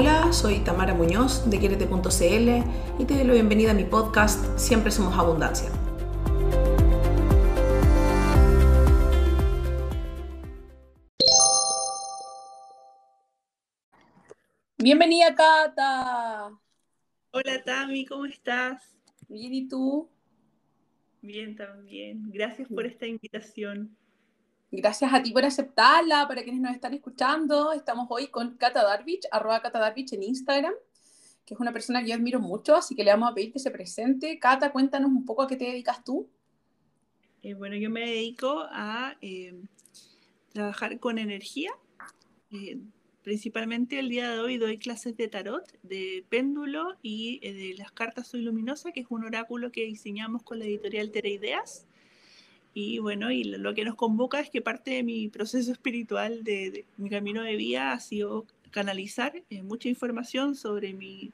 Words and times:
Hola, 0.00 0.32
soy 0.32 0.60
Tamara 0.60 0.94
Muñoz 0.94 1.50
de 1.50 1.58
Quierete.cl 1.58 3.02
y 3.02 3.04
te 3.04 3.14
doy 3.14 3.24
la 3.24 3.32
bienvenida 3.32 3.72
a 3.72 3.74
mi 3.74 3.82
podcast 3.82 4.56
Siempre 4.56 4.92
Somos 4.92 5.18
Abundancia. 5.18 5.68
Bienvenida, 14.76 15.34
Cata. 15.34 16.56
Hola, 17.32 17.64
Tami, 17.64 18.06
¿cómo 18.06 18.26
estás? 18.26 18.96
Bien, 19.26 19.52
¿y 19.52 19.66
tú? 19.66 20.08
Bien, 21.22 21.56
también. 21.56 22.30
Gracias 22.30 22.68
por 22.68 22.86
esta 22.86 23.04
invitación. 23.04 23.96
Gracias 24.70 25.14
a 25.14 25.22
ti 25.22 25.32
por 25.32 25.46
aceptarla, 25.46 26.28
para 26.28 26.42
quienes 26.42 26.60
nos 26.60 26.74
están 26.74 26.92
escuchando. 26.92 27.72
Estamos 27.72 28.06
hoy 28.10 28.26
con 28.26 28.58
Cata 28.58 28.82
Darvich, 28.82 29.26
arroba 29.30 29.62
Cata 29.62 29.78
Darvich 29.78 30.12
en 30.12 30.22
Instagram, 30.22 30.74
que 31.46 31.54
es 31.54 31.60
una 31.60 31.72
persona 31.72 32.02
que 32.02 32.10
yo 32.10 32.14
admiro 32.14 32.38
mucho, 32.38 32.76
así 32.76 32.94
que 32.94 33.02
le 33.02 33.10
vamos 33.10 33.30
a 33.30 33.34
pedir 33.34 33.50
que 33.50 33.60
se 33.60 33.70
presente. 33.70 34.38
Cata, 34.38 34.70
cuéntanos 34.70 35.10
un 35.10 35.24
poco 35.24 35.40
a 35.40 35.48
qué 35.48 35.56
te 35.56 35.64
dedicas 35.64 36.04
tú. 36.04 36.28
Eh, 37.42 37.54
bueno, 37.54 37.76
yo 37.76 37.88
me 37.88 38.00
dedico 38.00 38.66
a 38.70 39.16
eh, 39.22 39.54
trabajar 40.52 41.00
con 41.00 41.16
energía. 41.16 41.70
Eh, 42.50 42.78
principalmente 43.22 43.98
el 43.98 44.10
día 44.10 44.30
de 44.30 44.38
hoy 44.38 44.58
doy 44.58 44.76
clases 44.76 45.16
de 45.16 45.28
tarot, 45.28 45.64
de 45.82 46.26
péndulo 46.28 46.98
y 47.00 47.40
de 47.40 47.74
las 47.78 47.90
cartas 47.90 48.28
Soy 48.28 48.42
Luminosa, 48.42 48.92
que 48.92 49.00
es 49.00 49.06
un 49.08 49.24
oráculo 49.24 49.72
que 49.72 49.86
diseñamos 49.86 50.42
con 50.42 50.58
la 50.58 50.66
editorial 50.66 51.10
Tera 51.10 51.28
Ideas 51.28 51.87
y 52.80 53.00
bueno, 53.00 53.32
y 53.32 53.42
lo 53.42 53.74
que 53.74 53.84
nos 53.84 53.96
convoca 53.96 54.38
es 54.38 54.50
que 54.50 54.62
parte 54.62 54.92
de 54.92 55.02
mi 55.02 55.28
proceso 55.28 55.72
espiritual, 55.72 56.44
de, 56.44 56.84
mi 56.96 57.10
camino 57.10 57.42
de 57.42 57.56
vida, 57.56 57.90
ha 57.90 57.98
sido 57.98 58.46
canalizar 58.70 59.42
eh, 59.50 59.64
mucha 59.64 59.88
información 59.88 60.54
sobre 60.54 60.92
mi, 60.94 61.32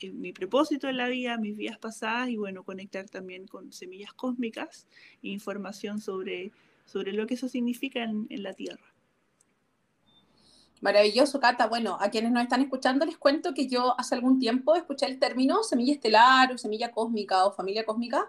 eh, 0.00 0.10
mi 0.10 0.32
propósito 0.32 0.88
en 0.88 0.96
la 0.96 1.06
vida, 1.06 1.38
mis 1.38 1.56
vidas 1.56 1.78
pasadas 1.78 2.28
y 2.28 2.36
bueno, 2.36 2.64
conectar 2.64 3.08
también 3.08 3.46
con 3.46 3.72
semillas 3.72 4.12
cósmicas 4.14 4.88
información 5.22 6.00
sobre, 6.00 6.50
sobre 6.86 7.12
lo 7.12 7.28
que 7.28 7.34
eso 7.34 7.48
significa 7.48 8.02
en, 8.02 8.26
en 8.28 8.42
la 8.42 8.52
Tierra. 8.52 8.92
Maravilloso, 10.80 11.38
Cata. 11.38 11.68
Bueno, 11.68 11.98
a 12.00 12.10
quienes 12.10 12.32
nos 12.32 12.42
están 12.42 12.62
escuchando 12.62 13.06
les 13.06 13.16
cuento 13.16 13.54
que 13.54 13.68
yo 13.68 13.94
hace 13.96 14.16
algún 14.16 14.40
tiempo 14.40 14.74
escuché 14.74 15.06
el 15.06 15.20
término 15.20 15.62
semilla 15.62 15.92
estelar 15.92 16.52
o 16.52 16.58
semilla 16.58 16.90
cósmica 16.90 17.46
o 17.46 17.52
familia 17.52 17.86
cósmica 17.86 18.28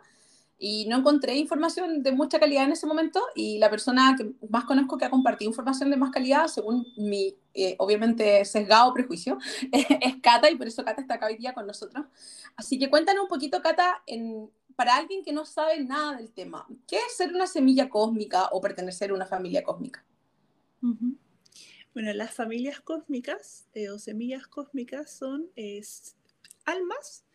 y 0.57 0.85
no 0.87 0.97
encontré 0.97 1.35
información 1.35 2.01
de 2.01 2.11
mucha 2.11 2.39
calidad 2.39 2.63
en 2.63 2.71
ese 2.71 2.87
momento 2.87 3.21
y 3.35 3.57
la 3.57 3.69
persona 3.69 4.15
que 4.17 4.31
más 4.49 4.63
conozco 4.63 4.97
que 4.97 5.05
ha 5.05 5.09
compartido 5.09 5.49
información 5.49 5.89
de 5.89 5.97
más 5.97 6.11
calidad, 6.11 6.47
según 6.47 6.85
mi, 6.97 7.35
eh, 7.53 7.75
obviamente, 7.77 8.43
sesgado 8.45 8.93
prejuicio, 8.93 9.37
es 9.71 10.15
Cata 10.21 10.49
y 10.49 10.55
por 10.55 10.67
eso 10.67 10.85
Cata 10.85 11.01
está 11.01 11.15
acá 11.15 11.27
hoy 11.27 11.37
día 11.37 11.53
con 11.53 11.67
nosotros. 11.67 12.05
Así 12.55 12.79
que 12.79 12.89
cuéntanos 12.89 13.23
un 13.23 13.29
poquito, 13.29 13.61
Cata, 13.61 14.01
en, 14.07 14.49
para 14.75 14.95
alguien 14.95 15.23
que 15.23 15.33
no 15.33 15.45
sabe 15.45 15.83
nada 15.83 16.15
del 16.15 16.31
tema, 16.31 16.65
¿qué 16.87 16.97
es 16.97 17.17
ser 17.17 17.33
una 17.33 17.47
semilla 17.47 17.89
cósmica 17.89 18.47
o 18.51 18.61
pertenecer 18.61 19.11
a 19.11 19.13
una 19.13 19.25
familia 19.25 19.63
cósmica? 19.63 20.05
Bueno, 21.93 22.13
las 22.13 22.33
familias 22.33 22.79
cósmicas 22.79 23.67
eh, 23.73 23.89
o 23.89 23.97
semillas 23.97 24.47
cósmicas 24.47 25.11
son 25.11 25.49
almas 26.65 27.25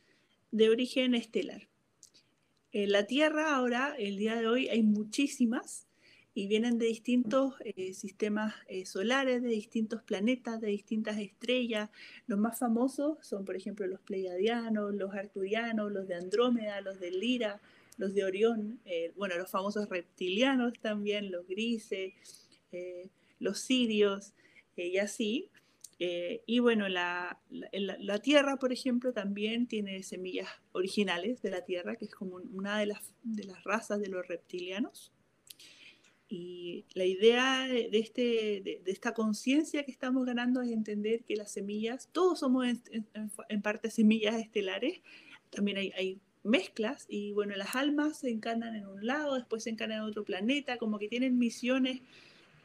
de 0.53 0.71
origen 0.71 1.15
estelar. 1.15 1.70
En 2.73 2.93
la 2.93 3.05
Tierra 3.05 3.57
ahora, 3.57 3.97
el 3.99 4.17
día 4.17 4.37
de 4.37 4.47
hoy, 4.47 4.69
hay 4.69 4.85
muchísimas 4.85 5.89
y 6.35 6.47
vienen 6.47 6.79
de 6.79 6.87
distintos 6.87 7.55
eh, 7.65 7.93
sistemas 7.95 8.55
eh, 8.69 8.87
solares, 8.87 9.43
de 9.43 9.49
distintos 9.49 10.05
planetas, 10.05 10.61
de 10.61 10.69
distintas 10.69 11.19
estrellas. 11.19 11.91
Los 12.29 12.39
más 12.39 12.61
famosos 12.61 13.19
son, 13.23 13.45
por 13.45 13.57
ejemplo, 13.57 13.89
los 13.89 13.99
pleiadianos, 14.01 14.95
los 14.95 15.13
arturianos, 15.13 15.91
los 15.91 16.07
de 16.07 16.15
Andrómeda, 16.15 16.81
los 16.81 17.01
de 17.01 17.11
Lira, 17.11 17.61
los 17.97 18.15
de 18.15 18.23
Orión, 18.23 18.79
eh, 18.85 19.13
bueno, 19.17 19.37
los 19.37 19.51
famosos 19.51 19.89
reptilianos 19.89 20.75
también, 20.81 21.33
los 21.33 21.49
grises, 21.49 22.15
los 23.41 23.59
sirios, 23.59 24.33
y 24.77 24.99
así. 24.99 25.51
Eh, 26.03 26.43
y 26.47 26.61
bueno, 26.61 26.89
la, 26.89 27.39
la, 27.51 28.19
Tierra, 28.21 28.57
por 28.57 28.73
ejemplo, 28.73 29.13
también 29.13 29.67
tiene 29.67 30.03
semillas 30.03 30.49
originales 30.73 31.43
de 31.43 31.51
la 31.51 31.63
Tierra, 31.67 31.97
que 31.97 32.07
es 32.07 32.15
como 32.15 32.37
una 32.37 32.79
de 32.79 32.87
las, 32.87 33.13
de 33.23 33.45
las 33.45 33.63
razas 33.65 34.01
de 34.01 34.09
los 34.09 34.27
reptilianos. 34.27 35.13
Y 36.27 36.87
la 36.95 37.05
idea 37.05 37.69
de, 37.69 37.91
este, 37.93 38.63
de, 38.65 38.81
esta 38.87 39.13
conciencia 39.13 39.85
que 39.85 39.91
estamos 39.91 40.25
ganando 40.25 40.63
es 40.63 40.71
entender 40.71 41.23
que 41.25 41.37
las 41.37 41.53
semillas, 41.53 42.09
todos 42.13 42.41
somos 42.41 42.67
en, 42.67 43.61
parte 43.61 43.91
semillas 43.91 44.37
estelares, 44.37 45.03
también 45.51 45.77
hay, 45.77 45.93
hay, 45.97 46.21
mezclas 46.43 47.05
y 47.07 47.33
bueno, 47.33 47.55
las 47.55 47.77
almas 47.77 48.21
se 48.21 48.31
encarnan 48.31 48.75
en 48.75 48.87
un 48.87 49.05
lado, 49.05 49.35
después 49.35 49.65
se 49.65 49.69
encarnan 49.69 49.99
en 49.99 50.05
otro 50.05 50.25
planeta, 50.25 50.79
como 50.79 50.99
que 50.99 51.07
tienen 51.07 51.39
misiones. 51.39 52.01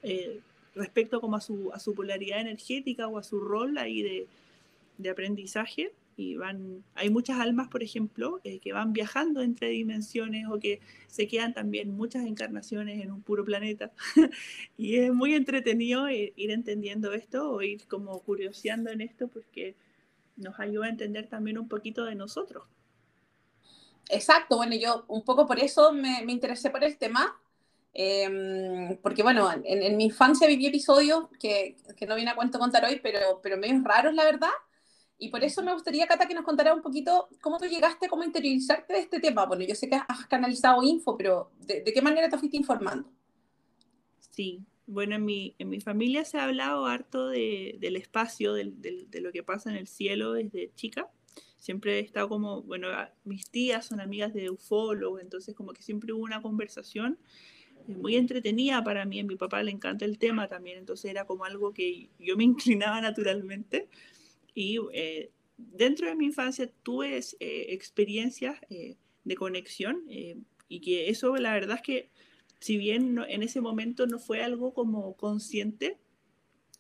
Eh, 0.02 0.40
respecto 0.76 1.22
como 1.22 1.38
a 1.38 1.42
su, 1.42 1.72
a 1.74 1.80
su 1.80 1.94
polaridad 1.96 2.42
energética 2.42 3.08
o 3.08 3.18
a 3.18 3.24
su 3.24 3.40
rol 3.40 3.78
ahí 3.78 4.04
de, 4.04 4.28
de 4.98 5.10
aprendizaje. 5.10 5.92
Y 6.18 6.38
van, 6.38 6.84
hay 6.94 7.10
muchas 7.10 7.40
almas, 7.42 7.68
por 7.68 7.84
ejemplo, 7.84 8.40
eh, 8.46 8.60
que 8.60 8.72
van 8.72 8.94
viajando 8.94 9.42
entre 9.42 9.68
dimensiones 9.70 10.48
o 10.50 10.60
que 10.60 10.80
se 11.08 11.28
quedan 11.28 11.54
también 11.54 11.92
muchas 11.92 12.26
encarnaciones 12.26 13.04
en 13.04 13.12
un 13.12 13.22
puro 13.22 13.44
planeta. 13.44 13.92
y 14.78 14.96
es 14.98 15.14
muy 15.14 15.34
entretenido 15.34 16.10
ir, 16.10 16.34
entendiendo 16.38 17.12
esto 17.12 17.52
o 17.52 17.62
ir 17.62 17.86
como 17.88 18.18
curioseando 18.22 18.92
en 18.92 19.02
esto 19.02 19.28
porque 19.28 19.76
nos 20.38 20.58
ayuda 20.60 20.86
a 20.86 20.90
entender 20.90 21.28
también 21.28 21.58
un 21.58 21.68
poquito 21.68 22.06
de 22.06 22.16
nosotros. 22.16 22.64
Exacto, 24.10 24.56
bueno, 24.56 24.76
yo 24.76 25.04
un 25.08 25.24
poco 25.24 25.46
por 25.48 25.60
eso 25.60 25.92
me, 25.92 26.22
me 26.24 26.32
interesé 26.32 26.70
por 26.70 26.84
el 26.84 26.98
tema, 26.98 27.36
Em, 27.98 28.98
porque 28.98 29.24
bueno, 29.24 29.50
en, 29.64 29.96
mi 29.96 30.06
infancia 30.06 30.50
viví 30.50 30.68
episodios 30.68 31.30
que, 31.40 31.78
que, 31.96 32.06
no 32.06 32.16
viene 32.16 32.32
a 32.32 32.36
cuento 32.36 32.60
contar 32.60 32.84
hoy, 32.84 33.00
pero, 33.02 33.40
pero 33.42 33.56
medio 33.56 33.82
raros, 33.86 34.14
la 34.14 34.26
verdad. 34.26 34.50
Y 35.18 35.30
por 35.30 35.42
eso 35.46 35.64
me 35.64 35.72
gustaría, 35.72 36.06
Cata, 36.06 36.28
que 36.28 36.34
nos 36.34 36.44
contara 36.44 36.74
un 36.74 36.82
poquito 36.82 37.30
cómo 37.40 37.58
tú 37.58 37.68
llegaste, 37.68 38.10
cómo 38.10 38.26
interiorizarte 38.26 38.92
de 38.92 39.00
este 39.00 39.22
tema. 39.22 39.46
Bueno, 39.46 39.64
yo 39.64 39.76
sé 39.76 39.88
que 39.88 39.96
has 39.96 40.26
canalizado 40.28 40.84
info, 40.84 41.16
pero 41.18 41.52
¿de, 41.60 41.86
qué 41.86 42.02
manera 42.02 42.28
te 42.28 42.38
fuiste 42.38 42.58
informando? 42.58 43.10
Sí, 44.30 44.60
bueno, 44.88 45.16
en 45.16 45.24
mi, 45.24 45.56
en 45.58 45.70
mi 45.70 45.80
familia 45.80 46.26
se 46.26 46.38
ha 46.38 46.44
hablado 46.44 46.88
harto 46.88 47.30
de, 47.30 47.78
del 47.80 47.96
espacio, 47.96 48.54
de, 48.54 48.74
de 49.08 49.22
lo 49.22 49.32
que 49.32 49.42
pasa 49.42 49.70
en 49.70 49.78
el 49.78 49.88
cielo 49.88 50.34
desde 50.34 50.74
chica. 50.76 51.10
Siempre 51.56 52.00
he 52.00 52.02
estado 52.02 52.28
como, 52.28 52.62
bueno, 52.64 52.90
mis 53.24 53.50
tías 53.50 53.86
son 53.86 54.02
amigas 54.02 54.34
de 54.34 54.50
ufólogos, 54.50 55.22
entonces 55.22 55.56
como 55.56 55.72
que 55.72 55.82
siempre 55.82 56.12
hubo 56.12 56.24
una 56.24 56.42
conversación 56.42 57.18
muy 57.88 58.16
entretenida 58.16 58.84
para 58.84 59.06
mí, 59.06 59.20
a 59.20 59.24
mi 59.24 59.36
papá 59.36 59.62
le 59.64 59.72
encanta 59.72 60.06
el 60.06 60.18
tema 60.18 60.48
también, 60.48 60.80
entonces 60.80 61.12
era 61.12 61.26
como 61.26 61.46
algo 61.46 61.74
que 61.74 62.10
yo 62.20 62.38
me 62.38 62.44
inclinaba 62.44 63.02
naturalmente. 63.02 63.88
Y 64.54 64.80
eh, 64.94 65.32
dentro 65.58 66.08
de 66.08 66.16
mi 66.16 66.26
infancia 66.26 66.70
tuve 66.84 67.18
eh, 67.18 67.66
experiencias 67.70 68.60
eh, 68.70 68.96
de 69.24 69.36
conexión 69.36 70.04
y 70.68 70.82
que 70.82 71.10
eso 71.10 71.36
la 71.38 71.54
verdad 71.54 71.78
es 71.78 71.82
que 71.82 72.10
si 72.60 72.78
bien 72.78 73.20
en 73.28 73.44
ese 73.44 73.62
momento 73.62 74.08
no 74.08 74.20
fue 74.20 74.42
algo 74.42 74.74
como 74.74 75.16
consciente, 75.16 75.98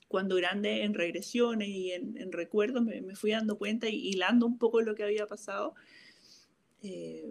cuando 0.07 0.35
grande 0.35 0.83
en 0.83 0.93
regresiones 0.93 1.67
y 1.67 1.91
en, 1.91 2.31
recuerdos 2.31 2.83
me, 2.83 3.01
me, 3.01 3.15
fui 3.15 3.31
dando 3.31 3.57
cuenta 3.57 3.89
y 3.89 3.95
hilando 4.07 4.45
un 4.45 4.57
poco 4.57 4.81
lo 4.81 4.95
que 4.95 5.03
había 5.03 5.27
pasado 5.27 5.73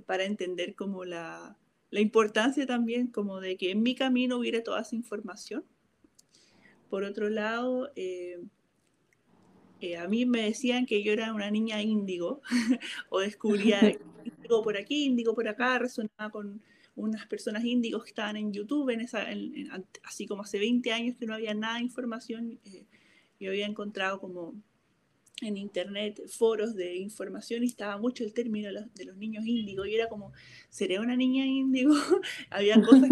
para 0.07 0.25
entender 0.25 0.75
como 0.75 1.05
la, 1.05 1.57
la 1.95 2.01
importancia 2.01 2.67
también 2.67 3.07
como 3.07 3.41
de 3.41 3.57
que 3.57 3.71
en 3.71 3.85
mi 3.85 3.95
camino 3.95 4.39
hubiera 4.39 4.65
toda 4.65 4.81
esa 4.81 4.97
información. 4.97 5.65
Por 6.91 7.05
otro 7.05 7.31
lado, 7.31 7.93
eh, 7.95 8.43
eh, 9.81 9.97
a 9.97 10.09
mí 10.09 10.27
me 10.27 10.43
decían 10.43 10.87
que 10.87 11.05
yo 11.05 11.13
era 11.13 11.33
una 11.33 11.53
niña 11.53 11.81
índigo 11.83 12.43
o 13.11 13.21
descubría 13.21 13.79
índigo 14.25 14.61
por 14.65 14.77
aquí, 14.77 15.05
índigo 15.05 15.37
por 15.37 15.47
acá, 15.47 15.79
resonaba 15.79 16.31
con 16.33 16.61
unas 16.97 17.29
personas 17.29 17.65
índigos 17.65 18.03
que 18.03 18.11
estaban 18.11 18.37
en 18.39 18.53
YouTube, 18.53 18.91
en 18.91 19.01
esa, 19.01 19.25
así 20.03 20.27
como 20.27 20.43
hace 20.43 20.59
20 20.59 20.91
años 20.91 21.17
que 21.17 21.27
no 21.27 21.35
había 21.35 21.55
nada 21.55 21.77
de 21.77 21.83
información, 21.83 22.59
eh, 22.65 22.87
yo 23.39 23.51
había 23.51 23.67
encontrado 23.67 24.19
como 24.19 24.53
en 25.45 25.57
internet 25.57 26.21
foros 26.29 26.75
de 26.75 26.97
información 26.97 27.63
y 27.63 27.67
estaba 27.67 27.99
mucho 27.99 28.25
el 28.25 28.33
término 28.33 28.69
de 28.69 29.05
los, 29.05 29.17
niños 29.17 29.47
índigo 29.47 29.85
y 29.85 29.95
era 29.95 30.09
como, 30.09 30.33
¿seré 30.69 30.99
una 30.99 31.17
niña 31.17 31.45
índigo? 31.47 31.95
Había 32.51 32.81
cosas 32.81 33.11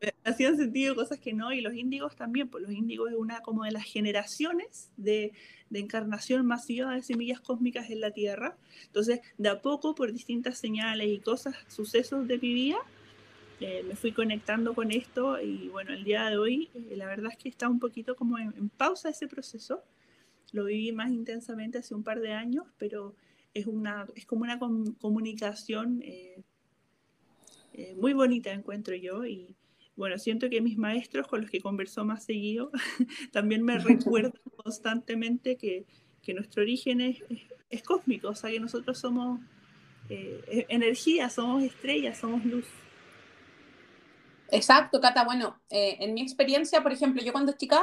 que 0.00 0.14
hacían 0.24 0.56
sentido, 0.56 0.94
cosas 0.94 1.18
que 1.18 1.32
no, 1.32 1.52
y 1.52 1.60
los 1.60 1.74
índigos 1.74 2.16
también, 2.16 2.48
pues 2.48 2.62
los 2.62 2.72
índigos 2.72 3.10
es 3.10 3.16
una 3.16 3.40
como 3.40 3.64
de 3.64 3.72
las 3.72 3.84
generaciones 3.84 4.90
de, 4.96 5.32
de 5.70 5.78
encarnación 5.78 6.46
masiva 6.46 6.94
de 6.94 7.02
semillas 7.02 7.40
cósmicas 7.40 7.90
en 7.90 8.00
la 8.00 8.10
Tierra. 8.10 8.56
Entonces, 8.86 9.20
de 9.38 9.48
a 9.48 9.60
poco, 9.60 9.94
por 9.94 10.12
distintas 10.12 10.58
señales 10.58 11.08
y 11.08 11.18
cosas, 11.18 11.56
sucesos 11.68 12.26
de 12.26 12.38
mi 12.38 12.54
vida, 12.54 12.78
eh, 13.60 13.84
me 13.86 13.94
fui 13.94 14.12
conectando 14.12 14.74
con 14.74 14.90
esto 14.90 15.40
y 15.40 15.68
bueno, 15.68 15.92
el 15.92 16.02
día 16.02 16.28
de 16.28 16.36
hoy, 16.36 16.70
eh, 16.74 16.96
la 16.96 17.06
verdad 17.06 17.30
es 17.30 17.38
que 17.38 17.48
está 17.48 17.68
un 17.68 17.78
poquito 17.78 18.16
como 18.16 18.38
en 18.38 18.68
pausa 18.70 19.10
ese 19.10 19.28
proceso 19.28 19.84
lo 20.54 20.66
viví 20.66 20.92
más 20.92 21.10
intensamente 21.10 21.78
hace 21.78 21.96
un 21.96 22.04
par 22.04 22.20
de 22.20 22.32
años, 22.32 22.64
pero 22.78 23.16
es, 23.54 23.66
una, 23.66 24.06
es 24.14 24.24
como 24.24 24.44
una 24.44 24.58
comunicación 24.58 26.00
eh, 26.04 26.44
eh, 27.72 27.96
muy 27.96 28.12
bonita, 28.12 28.52
encuentro 28.52 28.94
yo, 28.94 29.26
y 29.26 29.56
bueno, 29.96 30.16
siento 30.16 30.48
que 30.48 30.60
mis 30.60 30.78
maestros 30.78 31.26
con 31.26 31.40
los 31.40 31.50
que 31.50 31.60
converso 31.60 32.04
más 32.04 32.24
seguido 32.24 32.70
también 33.32 33.64
me 33.64 33.78
recuerdan 33.78 34.40
constantemente 34.64 35.56
que, 35.56 35.86
que 36.22 36.34
nuestro 36.34 36.62
origen 36.62 37.00
es, 37.00 37.18
es, 37.68 37.82
cósmico, 37.82 38.28
o 38.28 38.34
sea, 38.36 38.48
que 38.48 38.60
nosotros 38.60 38.96
somos 38.96 39.40
eh, 40.08 40.40
e-, 40.46 40.66
energía, 40.68 41.30
somos 41.30 41.64
estrellas, 41.64 42.18
somos 42.18 42.44
luz. 42.44 42.66
Exacto, 44.52 45.00
Cata. 45.00 45.24
Bueno, 45.24 45.58
en 45.68 46.14
mi 46.14 46.22
experiencia, 46.22 46.80
por 46.80 46.92
ejemplo, 46.92 47.20
yo 47.24 47.32
cuando 47.32 47.54
chica 47.56 47.82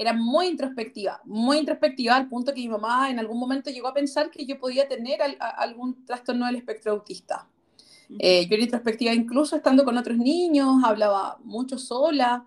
era 0.00 0.14
muy 0.14 0.46
introspectiva, 0.46 1.20
muy 1.24 1.58
introspectiva 1.58 2.16
al 2.16 2.26
punto 2.26 2.54
que 2.54 2.62
mi 2.62 2.68
mamá 2.68 3.10
en 3.10 3.18
algún 3.18 3.38
momento 3.38 3.68
llegó 3.68 3.88
a 3.88 3.92
pensar 3.92 4.30
que 4.30 4.46
yo 4.46 4.58
podía 4.58 4.88
tener 4.88 5.20
algún 5.38 6.06
trastorno 6.06 6.46
del 6.46 6.56
espectro 6.56 6.92
autista. 6.92 7.46
Eh, 8.18 8.46
yo 8.46 8.54
era 8.54 8.62
introspectiva 8.62 9.12
incluso 9.12 9.56
estando 9.56 9.84
con 9.84 9.98
otros 9.98 10.16
niños, 10.16 10.82
hablaba 10.84 11.38
mucho 11.44 11.76
sola, 11.76 12.46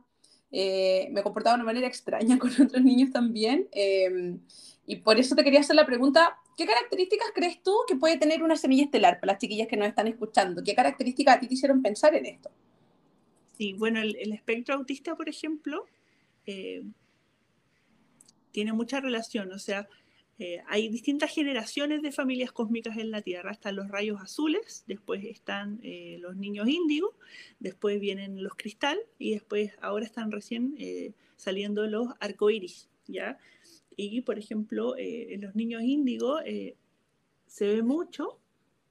eh, 0.51 1.09
me 1.11 1.21
comportaba 1.21 1.55
de 1.55 1.61
una 1.61 1.71
manera 1.71 1.85
extraña 1.85 2.39
con 2.39 2.49
otros 2.49 2.81
niños 2.81 3.11
también. 3.11 3.67
Em, 3.71 4.39
y 4.87 4.95
por 4.95 5.19
eso 5.19 5.35
te 5.35 5.43
quería 5.43 5.59
hacer 5.59 5.75
la 5.75 5.85
pregunta, 5.85 6.39
¿qué 6.57 6.65
características 6.65 7.27
crees 7.35 7.61
tú 7.61 7.75
que 7.87 7.95
puede 7.95 8.17
tener 8.17 8.41
una 8.41 8.55
semilla 8.55 8.85
estelar 8.85 9.19
para 9.19 9.33
las 9.33 9.39
chiquillas 9.39 9.67
que 9.67 9.77
nos 9.77 9.87
están 9.87 10.07
escuchando? 10.07 10.63
¿Qué 10.63 10.73
características 10.73 11.37
a 11.37 11.39
ti 11.39 11.47
te 11.47 11.53
hicieron 11.53 11.83
pensar 11.83 12.15
en 12.15 12.25
esto? 12.25 12.49
Sí, 13.55 13.73
bueno, 13.73 14.01
el, 14.01 14.15
el 14.15 14.33
espectro 14.33 14.73
autista, 14.73 15.15
por 15.15 15.29
ejemplo, 15.29 15.85
eh, 16.47 16.83
tiene 18.53 18.71
mucha 18.71 19.01
relación, 19.01 19.51
o 19.51 19.59
sea, 19.59 19.89
eh, 20.39 20.63
hay 20.67 20.89
distintas 20.89 21.31
generaciones 21.31 22.01
de 22.01 22.11
familias 22.11 22.51
cósmicas 22.51 22.97
en 22.97 23.11
la 23.11 23.21
Tierra. 23.21 23.51
Están 23.51 23.75
los 23.75 23.87
rayos 23.89 24.19
azules, 24.19 24.83
después 24.87 25.23
están 25.25 25.79
eh, 25.83 26.17
los 26.21 26.35
niños 26.35 26.67
índigo, 26.67 27.13
después 27.59 27.99
vienen 27.99 28.41
los 28.41 28.55
cristal 28.55 28.99
y 29.19 29.31
después 29.31 29.71
ahora 29.81 30.05
están 30.05 30.31
recién 30.31 30.75
eh, 30.79 31.13
saliendo 31.35 31.85
los 31.85 32.07
arcoíris, 32.19 32.89
¿ya? 33.07 33.37
Y, 33.95 34.21
por 34.21 34.39
ejemplo, 34.39 34.95
en 34.97 35.41
los 35.41 35.53
niños 35.53 35.83
índigo 35.83 36.39
se 37.45 37.67
ve 37.67 37.83
mucho, 37.83 38.39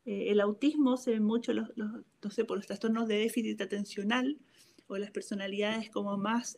el 0.04 0.40
autismo 0.40 0.96
se 0.96 1.10
ve 1.10 1.20
mucho, 1.20 1.52
los, 1.52 1.76
no 1.76 2.30
sé, 2.30 2.44
por 2.44 2.56
los 2.56 2.68
trastornos 2.68 3.08
de 3.08 3.16
déficit 3.16 3.60
atencional 3.60 4.38
o 4.86 4.96
las 4.98 5.10
personalidades 5.10 5.90
como 5.90 6.16
más 6.18 6.56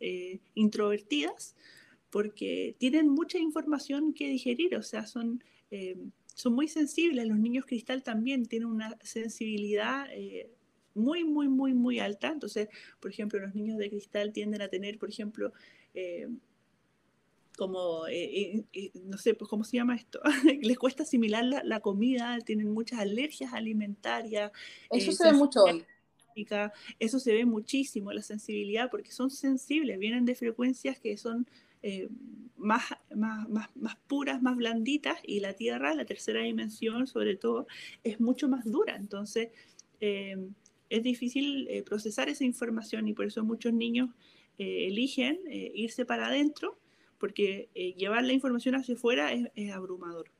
introvertidas, 0.54 1.56
porque 2.14 2.76
tienen 2.78 3.08
mucha 3.08 3.38
información 3.38 4.14
que 4.14 4.28
digerir, 4.28 4.76
o 4.76 4.84
sea, 4.84 5.04
son, 5.04 5.42
eh, 5.72 5.96
son 6.32 6.52
muy 6.54 6.68
sensibles. 6.68 7.26
Los 7.26 7.40
niños 7.40 7.66
cristal 7.66 8.04
también 8.04 8.46
tienen 8.46 8.68
una 8.68 8.96
sensibilidad 9.02 10.06
eh, 10.12 10.48
muy, 10.94 11.24
muy, 11.24 11.48
muy, 11.48 11.74
muy 11.74 11.98
alta. 11.98 12.28
Entonces, 12.28 12.68
por 13.00 13.10
ejemplo, 13.10 13.40
los 13.40 13.56
niños 13.56 13.78
de 13.78 13.90
cristal 13.90 14.32
tienden 14.32 14.62
a 14.62 14.68
tener, 14.68 14.96
por 14.96 15.08
ejemplo, 15.08 15.52
eh, 15.92 16.28
como, 17.58 18.04
no 19.06 19.18
sé, 19.18 19.34
pues 19.34 19.50
cómo 19.50 19.64
se 19.64 19.78
llama 19.78 19.96
esto, 19.96 20.20
les 20.62 20.78
cuesta 20.78 21.02
asimilar 21.02 21.44
la, 21.64 21.80
comida, 21.80 22.38
tienen 22.46 22.70
muchas 22.70 23.00
alergias 23.00 23.52
alimentarias. 23.52 24.52
Eso 24.88 25.10
se 25.10 25.24
ve 25.24 25.32
mucho 25.32 25.64
hoy. 25.64 25.84
Eso 27.00 27.18
se 27.18 27.32
ve 27.32 27.44
muchísimo, 27.44 28.12
la 28.12 28.22
sensibilidad, 28.22 28.88
porque 28.88 29.10
son 29.10 29.30
sensibles, 29.30 29.98
vienen 29.98 30.24
de 30.24 30.36
frecuencias 30.36 31.00
que 31.00 31.16
son 31.16 31.48
eh, 31.86 32.08
más, 32.56 32.82
más, 33.14 33.46
más, 33.74 33.96
puras, 34.06 34.40
más 34.40 34.56
blanditas, 34.56 35.18
y 35.22 35.40
la 35.40 35.52
Tierra, 35.52 35.94
la 35.94 36.06
tercera 36.06 36.40
dimensión 36.40 37.06
sobre 37.06 37.36
todo, 37.36 37.66
es 38.02 38.20
mucho 38.20 38.48
más 38.48 38.64
dura. 38.64 38.96
Entonces, 38.96 39.50
eh, 40.00 40.38
es 40.88 41.02
difícil 41.02 41.68
eh, 41.68 41.82
procesar 41.82 42.30
esa 42.30 42.44
información 42.44 43.06
y 43.06 43.12
por 43.12 43.26
eso 43.26 43.44
muchos 43.44 43.74
niños 43.74 44.08
eligen 44.56 45.40
irse 45.50 46.06
para 46.06 46.28
adentro, 46.28 46.78
porque 47.18 47.68
llevar 47.98 48.22
la 48.22 48.32
información 48.32 48.76
hacia 48.76 48.94
afuera 48.94 49.32
es 49.32 49.72
abrumador. 49.72 50.33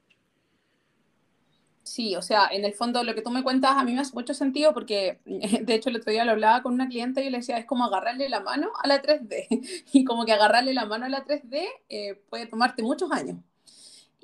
Sí, 1.85 2.17
o 2.17 2.23
sea, 2.23 2.49
en 2.51 2.65
el 2.65 2.73
fondo 2.73 3.05
lo 3.05 3.15
que 3.15 3.21
tú 3.21 3.31
me 3.31 3.43
cuentas 3.43 3.73
a 3.73 3.85
mí 3.85 3.93
me 3.93 4.01
hace 4.01 4.15
mucho 4.15 4.33
sentido 4.33 4.73
porque 4.73 5.21
de 5.27 5.75
hecho 5.75 5.91
el 5.91 5.97
otro 5.97 6.11
día 6.11 6.25
lo 6.25 6.33
hablaba 6.33 6.63
con 6.63 6.73
una 6.73 6.89
cliente 6.89 7.21
y 7.21 7.25
yo 7.25 7.31
le 7.31 7.39
decía, 7.39 7.59
es 7.59 7.67
como 7.67 7.85
agarrarle 7.85 8.31
la 8.31 8.41
mano 8.41 8.71
a 8.83 8.89
la 8.89 9.03
3D 9.03 9.85
y 9.93 10.05
como 10.05 10.25
que 10.25 10.33
agarrarle 10.33 10.73
la 10.73 10.87
mano 10.87 11.05
a 11.05 11.11
la 11.11 11.25
3D 11.25 11.63
eh, 11.91 12.15
puede 12.31 12.47
tomarte 12.47 12.83
muchos 12.83 13.13
años. 13.13 13.37